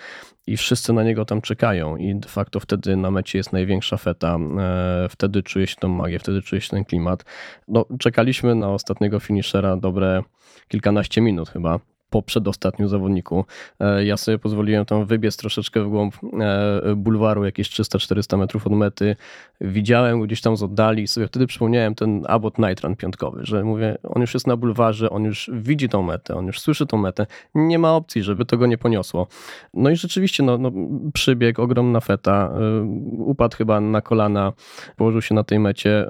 i 0.47 0.57
wszyscy 0.57 0.93
na 0.93 1.03
niego 1.03 1.25
tam 1.25 1.41
czekają 1.41 1.97
i 1.97 2.15
de 2.15 2.29
facto 2.29 2.61
wtedy 2.61 2.97
na 2.97 3.11
mecie 3.11 3.39
jest 3.39 3.53
największa 3.53 3.97
feta, 3.97 4.37
e, 4.59 5.09
wtedy 5.11 5.43
czuje 5.43 5.67
się 5.67 5.77
tą 5.77 5.89
magię, 5.89 6.19
wtedy 6.19 6.43
czuje 6.43 6.61
się 6.61 6.71
ten 6.71 6.85
klimat. 6.85 7.25
No, 7.69 7.87
czekaliśmy 7.99 8.55
na 8.55 8.71
ostatniego 8.71 9.21
finishera 9.21 9.77
dobre 9.77 10.23
kilkanaście 10.69 11.21
minut 11.21 11.49
chyba, 11.49 11.79
po 12.15 12.23
przedostatnim 12.23 12.89
zawodniku. 12.89 13.45
E, 13.81 14.05
ja 14.05 14.17
sobie 14.17 14.39
pozwoliłem 14.39 14.85
tam 14.85 15.07
wybiec 15.07 15.37
troszeczkę 15.37 15.85
w 15.85 15.89
głąb 15.89 16.15
e, 16.41 16.95
bulwaru, 16.97 17.45
jakieś 17.45 17.71
300-400 17.71 18.39
metrów 18.39 18.67
od 18.67 18.73
mety. 18.73 19.17
Widziałem 19.61 20.23
gdzieś 20.23 20.41
tam 20.41 20.57
z 20.57 20.63
oddali 20.63 21.03
i 21.03 21.09
sobie 21.09 21.27
wtedy 21.27 21.47
przypomniałem 21.47 21.95
ten 21.95 22.23
Abbott 22.29 22.59
Nitran 22.59 22.97
piątkowy, 22.97 23.41
że 23.43 23.65
mówię, 23.65 23.99
on 24.03 24.21
już 24.21 24.35
jest 24.35 24.47
na 24.47 24.57
bulwarze, 24.57 25.11
on 25.11 25.25
już 25.25 25.51
widzi 25.53 25.89
tą 25.89 26.03
metę, 26.03 26.35
on 26.35 26.47
już 26.47 26.61
słyszy 26.61 26.87
tą 26.87 26.97
metę. 26.97 27.27
Nie 27.55 27.79
ma 27.79 27.95
opcji, 27.95 28.23
żeby 28.23 28.45
to 28.45 28.57
go 28.57 28.67
nie 28.67 28.79
poniosło. 28.79 29.27
No 29.75 29.91
i 29.91 29.97
rzeczywiście 29.97 30.43
no, 30.43 30.59
no, 30.59 30.73
przybieg, 31.15 31.59
ogromna 31.59 32.01
feta, 32.01 32.53
e, 32.55 32.83
upadł 33.19 33.57
chyba 33.57 33.81
na 33.81 34.01
kolana, 34.01 34.53
położył 34.97 35.23
się 35.23 35.35
na 35.35 35.45
tej 35.45 35.59
mecie. 35.59 36.07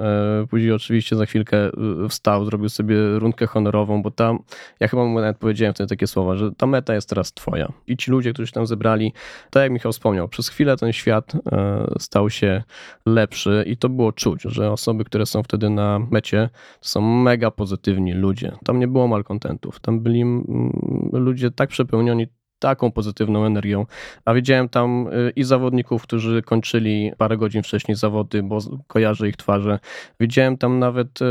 Później 0.50 0.72
oczywiście 0.72 1.16
za 1.16 1.26
chwilkę 1.26 1.70
wstał, 2.08 2.44
zrobił 2.44 2.68
sobie 2.68 3.18
rundkę 3.18 3.46
honorową, 3.46 4.02
bo 4.02 4.10
tam, 4.10 4.38
ja 4.80 4.88
chyba 4.88 5.04
mu 5.04 5.20
nawet 5.20 5.38
powiedziałem 5.38 5.74
wtedy 5.74 5.93
takie 5.96 6.06
słowa, 6.06 6.36
że 6.36 6.52
ta 6.52 6.66
meta 6.66 6.94
jest 6.94 7.08
teraz 7.08 7.32
twoja. 7.32 7.72
I 7.86 7.96
ci 7.96 8.10
ludzie, 8.10 8.32
którzy 8.32 8.46
się 8.46 8.52
tam 8.52 8.66
zebrali, 8.66 9.12
tak 9.50 9.62
jak 9.62 9.72
Michał 9.72 9.92
wspomniał, 9.92 10.28
przez 10.28 10.48
chwilę 10.48 10.76
ten 10.76 10.92
świat 10.92 11.32
e, 11.52 11.86
stał 11.98 12.30
się 12.30 12.62
lepszy 13.06 13.64
i 13.66 13.76
to 13.76 13.88
było 13.88 14.12
czuć, 14.12 14.42
że 14.42 14.72
osoby, 14.72 15.04
które 15.04 15.26
są 15.26 15.42
wtedy 15.42 15.70
na 15.70 15.98
mecie, 16.10 16.50
to 16.80 16.88
są 16.88 17.00
mega 17.00 17.50
pozytywni 17.50 18.12
ludzie. 18.12 18.52
Tam 18.64 18.78
nie 18.78 18.88
było 18.88 19.08
malkontentów. 19.08 19.80
Tam 19.80 20.00
byli 20.00 20.22
mm, 20.22 20.72
ludzie 21.12 21.50
tak 21.50 21.68
przepełnioni 21.70 22.26
taką 22.64 22.92
pozytywną 22.92 23.44
energią. 23.44 23.86
A 24.24 24.34
widziałem 24.34 24.68
tam 24.68 25.08
y, 25.08 25.32
i 25.36 25.44
zawodników, 25.44 26.02
którzy 26.02 26.42
kończyli 26.42 27.12
parę 27.18 27.36
godzin 27.36 27.62
wcześniej 27.62 27.96
zawody, 27.96 28.42
bo 28.42 28.58
kojarzę 28.86 29.28
ich 29.28 29.36
twarze. 29.36 29.78
Widziałem 30.20 30.56
tam 30.56 30.78
nawet 30.78 31.20
y, 31.22 31.24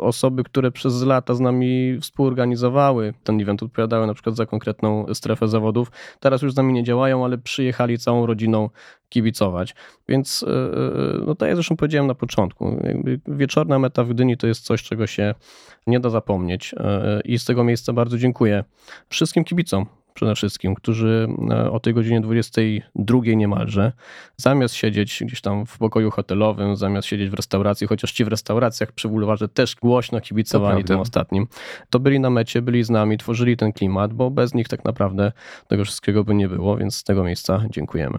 osoby, 0.00 0.44
które 0.44 0.70
przez 0.70 1.02
lata 1.02 1.34
z 1.34 1.40
nami 1.40 1.98
współorganizowały 2.00 3.14
ten 3.24 3.40
event, 3.40 3.62
odpowiadały 3.62 4.06
na 4.06 4.14
przykład 4.14 4.36
za 4.36 4.46
konkretną 4.46 5.14
strefę 5.14 5.48
zawodów. 5.48 5.90
Teraz 6.20 6.42
już 6.42 6.52
z 6.52 6.56
nami 6.56 6.72
nie 6.72 6.84
działają, 6.84 7.24
ale 7.24 7.38
przyjechali 7.38 7.98
całą 7.98 8.26
rodziną 8.26 8.70
kibicować. 9.08 9.74
Więc 10.08 10.42
y, 10.42 10.46
no 11.26 11.34
tak 11.34 11.46
jak 11.46 11.56
zresztą 11.56 11.76
powiedziałem 11.76 12.06
na 12.06 12.14
początku, 12.14 12.82
wieczorna 13.28 13.78
meta 13.78 14.04
w 14.04 14.08
Gdyni 14.08 14.36
to 14.36 14.46
jest 14.46 14.64
coś, 14.64 14.82
czego 14.82 15.06
się 15.06 15.34
nie 15.86 16.00
da 16.00 16.10
zapomnieć 16.10 16.74
i 17.24 17.38
z 17.38 17.44
tego 17.44 17.64
miejsca 17.64 17.92
bardzo 17.92 18.18
dziękuję 18.18 18.64
wszystkim 19.08 19.44
kibicom, 19.44 19.86
przede 20.14 20.34
wszystkim, 20.34 20.74
którzy 20.74 21.28
e, 21.50 21.70
o 21.70 21.80
tej 21.80 21.94
godzinie 21.94 22.20
22 22.20 23.18
niemalże, 23.24 23.92
zamiast 24.36 24.74
siedzieć 24.74 25.22
gdzieś 25.24 25.40
tam 25.40 25.66
w 25.66 25.78
pokoju 25.78 26.10
hotelowym, 26.10 26.76
zamiast 26.76 27.08
siedzieć 27.08 27.30
w 27.30 27.34
restauracji, 27.34 27.86
chociaż 27.86 28.12
ci 28.12 28.24
w 28.24 28.28
restauracjach 28.28 28.92
przy 28.92 29.08
bulwarze 29.08 29.48
też 29.48 29.76
głośno 29.76 30.20
kibicowali 30.20 30.84
tym 30.84 31.00
ostatnim, 31.00 31.46
to 31.90 32.00
byli 32.00 32.20
na 32.20 32.30
mecie, 32.30 32.62
byli 32.62 32.84
z 32.84 32.90
nami, 32.90 33.18
tworzyli 33.18 33.56
ten 33.56 33.72
klimat, 33.72 34.12
bo 34.12 34.30
bez 34.30 34.54
nich 34.54 34.68
tak 34.68 34.84
naprawdę 34.84 35.32
tego 35.68 35.84
wszystkiego 35.84 36.24
by 36.24 36.34
nie 36.34 36.48
było, 36.48 36.76
więc 36.76 36.96
z 36.96 37.04
tego 37.04 37.24
miejsca 37.24 37.64
dziękujemy. 37.70 38.18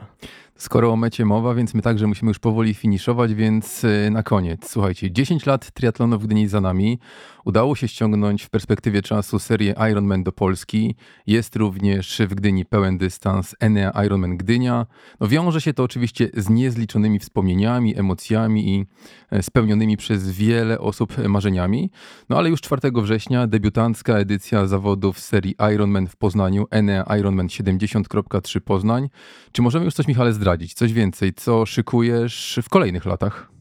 Skoro 0.57 0.91
o 0.91 0.95
mecie 0.95 1.25
mowa, 1.25 1.55
więc 1.55 1.73
my 1.73 1.81
także 1.81 2.07
musimy 2.07 2.29
już 2.29 2.39
powoli 2.39 2.73
finiszować, 2.73 3.33
więc 3.33 3.83
y, 3.83 4.09
na 4.11 4.23
koniec. 4.23 4.69
Słuchajcie, 4.69 5.11
10 5.11 5.45
lat 5.45 5.71
triatlonu 5.71 6.19
w 6.19 6.25
Gdyni 6.25 6.47
za 6.47 6.61
nami. 6.61 6.99
Udało 7.45 7.75
się 7.75 7.87
ściągnąć 7.87 8.43
w 8.43 8.49
perspektywie 8.49 9.01
czasu 9.01 9.39
serię 9.39 9.75
Ironman 9.91 10.23
do 10.23 10.31
Polski. 10.31 10.95
Jest 11.27 11.55
również 11.55 12.21
w 12.29 12.35
Gdyni 12.35 12.65
pełen 12.65 12.97
dystans 12.97 13.55
Enea 13.59 14.03
Ironman 14.05 14.37
Gdynia. 14.37 14.85
No 15.19 15.27
wiąże 15.27 15.61
się 15.61 15.73
to 15.73 15.83
oczywiście 15.83 16.29
z 16.33 16.49
niezliczonymi 16.49 17.19
wspomnieniami, 17.19 17.99
emocjami 17.99 18.75
i 18.75 18.85
e, 19.31 19.43
spełnionymi 19.43 19.97
przez 19.97 20.31
wiele 20.31 20.79
osób 20.79 21.27
marzeniami. 21.27 21.91
No 22.29 22.37
ale 22.37 22.49
już 22.49 22.61
4 22.61 22.81
września 22.95 23.47
debiutancka 23.47 24.13
edycja 24.17 24.67
zawodów 24.67 25.19
serii 25.19 25.55
Ironman 25.73 26.07
w 26.07 26.15
Poznaniu, 26.15 26.65
Enea 26.71 27.15
Ironman 27.19 27.47
70.3 27.47 28.59
Poznań. 28.59 29.09
Czy 29.51 29.61
możemy 29.61 29.85
już 29.85 29.93
coś, 29.93 30.07
Michale, 30.07 30.33
zdradzić? 30.33 30.42
Coś 30.73 30.93
więcej? 30.93 31.33
Co 31.33 31.65
szykujesz 31.65 32.59
w 32.63 32.69
kolejnych 32.69 33.05
latach? 33.05 33.53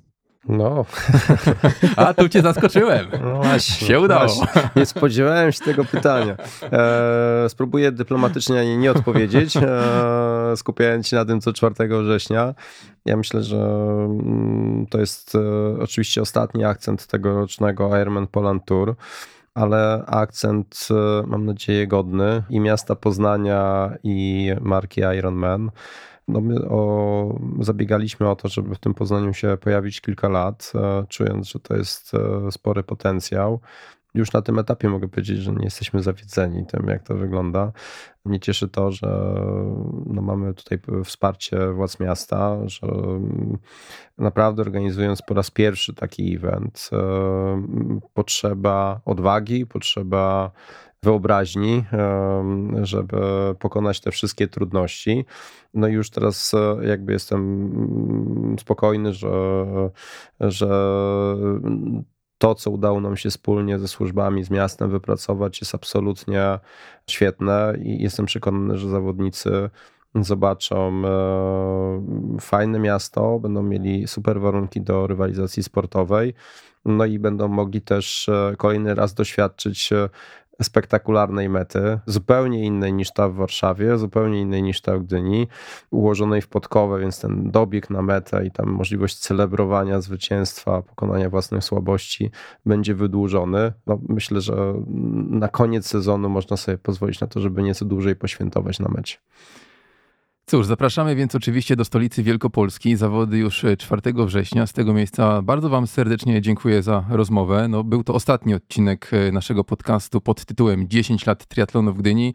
No. 0.48 0.84
A 1.96 2.14
tu 2.14 2.28
cię 2.28 2.42
zaskoczyłem. 2.42 3.06
No 3.22 3.36
właśnie. 3.36 3.86
Się 3.86 4.00
udało. 4.00 4.28
Właśnie. 4.28 4.70
Nie 4.76 4.86
spodziewałem 4.86 5.52
się 5.52 5.64
tego 5.64 5.84
pytania. 5.84 6.36
E, 6.72 7.48
spróbuję 7.48 7.92
dyplomatycznie 7.92 8.76
nie 8.76 8.90
odpowiedzieć, 8.90 9.56
e, 9.56 10.56
skupiając 10.56 11.08
się 11.08 11.16
na 11.16 11.24
tym, 11.24 11.40
co 11.40 11.52
4 11.52 11.74
września. 12.02 12.54
Ja 13.04 13.16
myślę, 13.16 13.42
że 13.42 13.56
mm, 13.56 14.86
to 14.90 15.00
jest 15.00 15.34
e, 15.34 15.38
oczywiście 15.80 16.22
ostatni 16.22 16.64
akcent 16.64 17.06
tegorocznego 17.06 17.98
Ironman 17.98 18.26
Poland 18.26 18.64
Tour 18.64 18.96
ale 19.54 20.04
akcent, 20.06 20.88
e, 20.90 21.26
mam 21.26 21.46
nadzieję, 21.46 21.86
godny 21.86 22.42
i 22.50 22.60
miasta 22.60 22.96
Poznania, 22.96 23.90
i 24.04 24.50
marki 24.60 25.00
Ironman. 25.18 25.70
No 26.28 26.40
my 26.40 26.68
o, 26.68 27.38
zabiegaliśmy 27.61 28.30
o 28.30 28.37
to, 28.37 28.48
żeby 28.48 28.74
w 28.74 28.78
tym 28.78 28.94
Poznaniu 28.94 29.35
się 29.35 29.56
pojawić 29.61 30.00
kilka 30.00 30.28
lat, 30.28 30.72
e, 30.74 31.04
czując, 31.08 31.48
że 31.48 31.61
to 31.61 31.76
jest 31.76 32.12
e, 32.14 32.52
spory 32.52 32.82
potencjał. 32.82 33.61
Już 34.14 34.32
na 34.32 34.42
tym 34.42 34.58
etapie 34.58 34.88
mogę 34.88 35.08
powiedzieć, 35.08 35.38
że 35.38 35.52
nie 35.52 35.64
jesteśmy 35.64 36.02
zawiedzeni 36.02 36.66
tym, 36.66 36.87
jak 36.87 37.02
to 37.02 37.14
wygląda. 37.14 37.72
Mnie 38.24 38.40
cieszy 38.40 38.68
to, 38.68 38.92
że 38.92 39.35
no 40.06 40.22
mamy 40.22 40.54
tutaj 40.54 40.78
wsparcie 41.04 41.72
władz 41.72 42.00
miasta, 42.00 42.68
że 42.68 42.87
naprawdę 44.18 44.62
organizując 44.62 45.22
po 45.22 45.35
raz 45.35 45.50
pierwszy 45.50 45.94
taki 45.94 46.35
event, 46.35 46.90
e, 46.92 47.62
potrzeba 48.14 49.00
odwagi, 49.04 49.66
potrzeba 49.66 50.50
wyobraźni, 51.02 51.84
żeby 52.82 53.16
pokonać 53.58 54.00
te 54.00 54.10
wszystkie 54.10 54.48
trudności. 54.48 55.24
No 55.74 55.88
i 55.88 55.92
już 55.92 56.10
teraz 56.10 56.54
e, 56.54 56.86
jakby 56.86 57.12
jestem 57.12 57.40
mm, 57.40 58.58
spokojny, 58.58 59.12
że, 59.12 59.30
że 60.40 60.68
to, 62.38 62.54
co 62.54 62.70
udało 62.70 63.00
nam 63.00 63.16
się 63.16 63.30
wspólnie 63.30 63.78
ze 63.78 63.88
służbami, 63.88 64.44
z 64.44 64.50
miastem 64.50 64.90
wypracować, 64.90 65.60
jest 65.60 65.74
absolutnie 65.74 66.58
świetne 67.10 67.74
i 67.82 68.02
jestem 68.02 68.26
przekonany, 68.26 68.78
że 68.78 68.88
zawodnicy 68.88 69.70
zobaczą 70.14 71.02
e, 71.06 72.38
fajne 72.40 72.78
miasto, 72.78 73.38
będą 73.38 73.62
mieli 73.62 74.08
super 74.08 74.40
warunki 74.40 74.80
do 74.80 75.06
rywalizacji 75.06 75.62
sportowej, 75.62 76.34
no 76.84 77.04
i 77.04 77.18
będą 77.18 77.48
mogli 77.48 77.82
też 77.82 78.28
e, 78.28 78.54
kolejny 78.58 78.94
raz 78.94 79.14
doświadczyć 79.14 79.90
spektakularnej 80.62 81.48
mety, 81.48 81.98
zupełnie 82.06 82.64
innej 82.64 82.92
niż 82.92 83.12
ta 83.12 83.28
w 83.28 83.34
Warszawie, 83.34 83.98
zupełnie 83.98 84.40
innej 84.40 84.62
niż 84.62 84.80
ta 84.80 84.98
w 84.98 85.02
Gdyni, 85.02 85.48
ułożonej 85.90 86.42
w 86.42 86.48
podkowę, 86.48 87.00
więc 87.00 87.20
ten 87.20 87.50
dobieg 87.50 87.90
na 87.90 88.02
metę 88.02 88.46
i 88.46 88.50
tam 88.50 88.68
możliwość 88.68 89.16
celebrowania 89.16 90.00
zwycięstwa, 90.00 90.82
pokonania 90.82 91.30
własnych 91.30 91.64
słabości 91.64 92.30
będzie 92.66 92.94
wydłużony. 92.94 93.72
No, 93.86 93.98
myślę, 94.08 94.40
że 94.40 94.74
na 95.30 95.48
koniec 95.48 95.86
sezonu 95.86 96.28
można 96.28 96.56
sobie 96.56 96.78
pozwolić 96.78 97.20
na 97.20 97.26
to, 97.26 97.40
żeby 97.40 97.62
nieco 97.62 97.84
dłużej 97.84 98.16
poświętować 98.16 98.78
na 98.78 98.88
mecie. 98.88 99.16
Cóż, 100.46 100.66
zapraszamy 100.66 101.16
więc 101.16 101.35
oczywiście 101.35 101.76
do 101.76 101.85
stolicy 101.85 102.22
Wielkopolski. 102.22 102.96
Zawody 102.96 103.38
już 103.38 103.64
4 103.78 104.02
e, 104.05 104.26
września. 104.26 104.66
Z 104.66 104.72
tego 104.72 104.94
miejsca 104.94 105.42
bardzo 105.42 105.68
Wam 105.68 105.87
serdecznie 105.87 106.40
dziękuję 106.40 106.83
za 106.83 107.05
rozmowę. 107.11 107.68
No, 107.68 107.85
był 107.85 108.05
to 108.05 108.14
ostatni 108.14 108.55
odcinek 108.55 109.11
e, 109.12 109.33
naszego 109.33 109.64
podcastu 109.64 110.20
pod 110.20 110.44
tytułem 110.44 110.88
10 110.88 111.26
lat 111.26 111.46
triatlonu 111.46 111.92
w 111.92 111.98
Gdyni. 111.98 112.35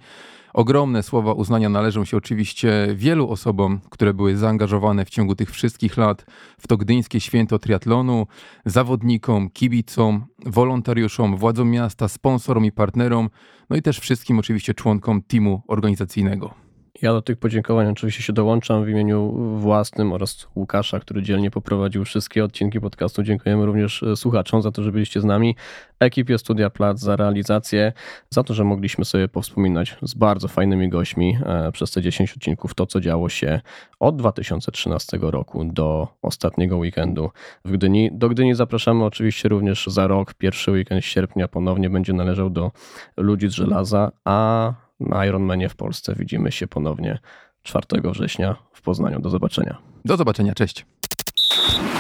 Ogromne 0.54 1.04
słowa 1.04 1.34
uznania 1.34 1.70
należą 1.70 2.06
się 2.06 2.18
oczywiście 2.18 2.88
wielu 2.96 3.30
osobom, 3.30 3.80
które 3.90 4.14
były 4.14 4.38
zaangażowane 4.38 5.06
w 5.06 5.10
ciągu 5.10 5.36
tych 5.36 5.52
wszystkich 5.52 5.98
lat 5.98 6.26
w 6.60 6.68
to 6.68 6.78
gdyńskie 6.78 7.20
święto 7.20 7.60
triatlonu, 7.60 8.28
zawodnikom, 8.66 9.50
kibicom, 9.50 10.26
wolontariuszom, 10.46 11.38
władzom 11.38 11.70
miasta, 11.70 12.08
sponsorom 12.08 12.66
i 12.66 12.72
partnerom, 12.72 13.30
no 13.70 13.76
i 13.76 13.82
też 13.82 14.00
wszystkim 14.00 14.40
oczywiście 14.40 14.74
członkom 14.74 15.22
teamu 15.22 15.62
organizacyjnego. 15.68 16.67
Ja 17.02 17.14
do 17.14 17.22
tych 17.22 17.38
podziękowań 17.38 17.88
oczywiście 17.88 18.24
się 18.24 18.34
dołączam 18.34 18.86
w 18.86 18.90
imieniu 18.90 19.32
własnym 19.60 20.14
oraz 20.14 20.48
Łukasza, 20.56 21.00
który 21.00 21.22
dzielnie 21.22 21.52
poprowadził 21.52 22.06
wszystkie 22.06 22.44
odcinki 22.44 22.82
podcastu. 22.82 23.24
Dziękujemy 23.24 23.66
również 23.66 24.04
e, 24.04 24.16
słuchaczom 24.16 24.62
za 24.62 24.72
to, 24.72 24.84
że 24.84 24.92
byliście 24.92 25.22
z 25.22 25.26
nami, 25.26 25.56
ekipie 26.00 26.38
Studia 26.38 26.70
Plac 26.70 27.00
za 27.00 27.16
realizację, 27.16 27.94
za 28.30 28.44
to, 28.44 28.54
że 28.54 28.64
mogliśmy 28.64 29.06
sobie 29.06 29.28
powspominać 29.28 29.98
z 30.02 30.14
bardzo 30.14 30.48
fajnymi 30.48 30.90
gośćmi 30.90 31.38
e, 31.46 31.72
przez 31.72 31.92
te 31.92 32.02
10 32.02 32.34
odcinków 32.34 32.74
to, 32.74 32.86
co 32.86 33.02
działo 33.02 33.30
się 33.30 33.62
od 34.00 34.16
2013 34.16 35.18
roku 35.22 35.66
do 35.66 36.08
ostatniego 36.22 36.78
weekendu 36.78 37.30
w 37.66 37.72
Gdyni. 37.72 38.10
Do 38.14 38.30
Gdyni 38.30 38.56
zapraszamy 38.56 39.06
oczywiście 39.06 39.50
również 39.50 39.88
za 39.88 40.08
rok. 40.08 40.34
Pierwszy 40.34 40.72
weekend 40.72 41.06
sierpnia 41.06 41.48
ponownie 41.48 41.90
będzie 41.90 42.14
należał 42.14 42.50
do 42.50 42.72
ludzi 43.18 43.50
z 43.50 43.52
żelaza, 43.52 44.12
a 44.26 44.87
na 45.00 45.26
Ironmanie 45.26 45.70
w 45.70 45.76
Polsce. 45.76 46.16
Widzimy 46.16 46.52
się 46.52 46.68
ponownie 46.68 47.20
4 47.64 47.86
września 48.04 48.56
w 48.74 48.82
Poznaniu. 48.82 49.20
Do 49.20 49.30
zobaczenia. 49.30 49.78
Do 50.06 50.18
zobaczenia, 50.18 50.54
cześć. 50.54 50.86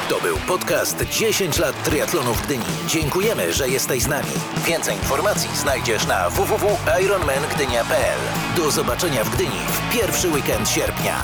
To 0.09 0.21
był 0.21 0.37
podcast 0.47 1.09
10 1.09 1.57
lat 1.59 1.83
triatlonu 1.83 2.33
w 2.33 2.45
Gdyni. 2.45 2.63
Dziękujemy, 2.87 3.53
że 3.53 3.69
jesteś 3.69 4.03
z 4.03 4.07
nami. 4.07 4.29
Więcej 4.67 4.95
informacji 4.95 5.49
znajdziesz 5.55 6.07
na 6.07 6.29
www.ironmangdynia.pl. 6.29 8.19
Do 8.55 8.71
zobaczenia 8.71 9.23
w 9.23 9.35
Gdyni 9.35 9.59
w 9.67 9.93
pierwszy 9.93 10.29
weekend 10.29 10.69
sierpnia. 10.69 11.23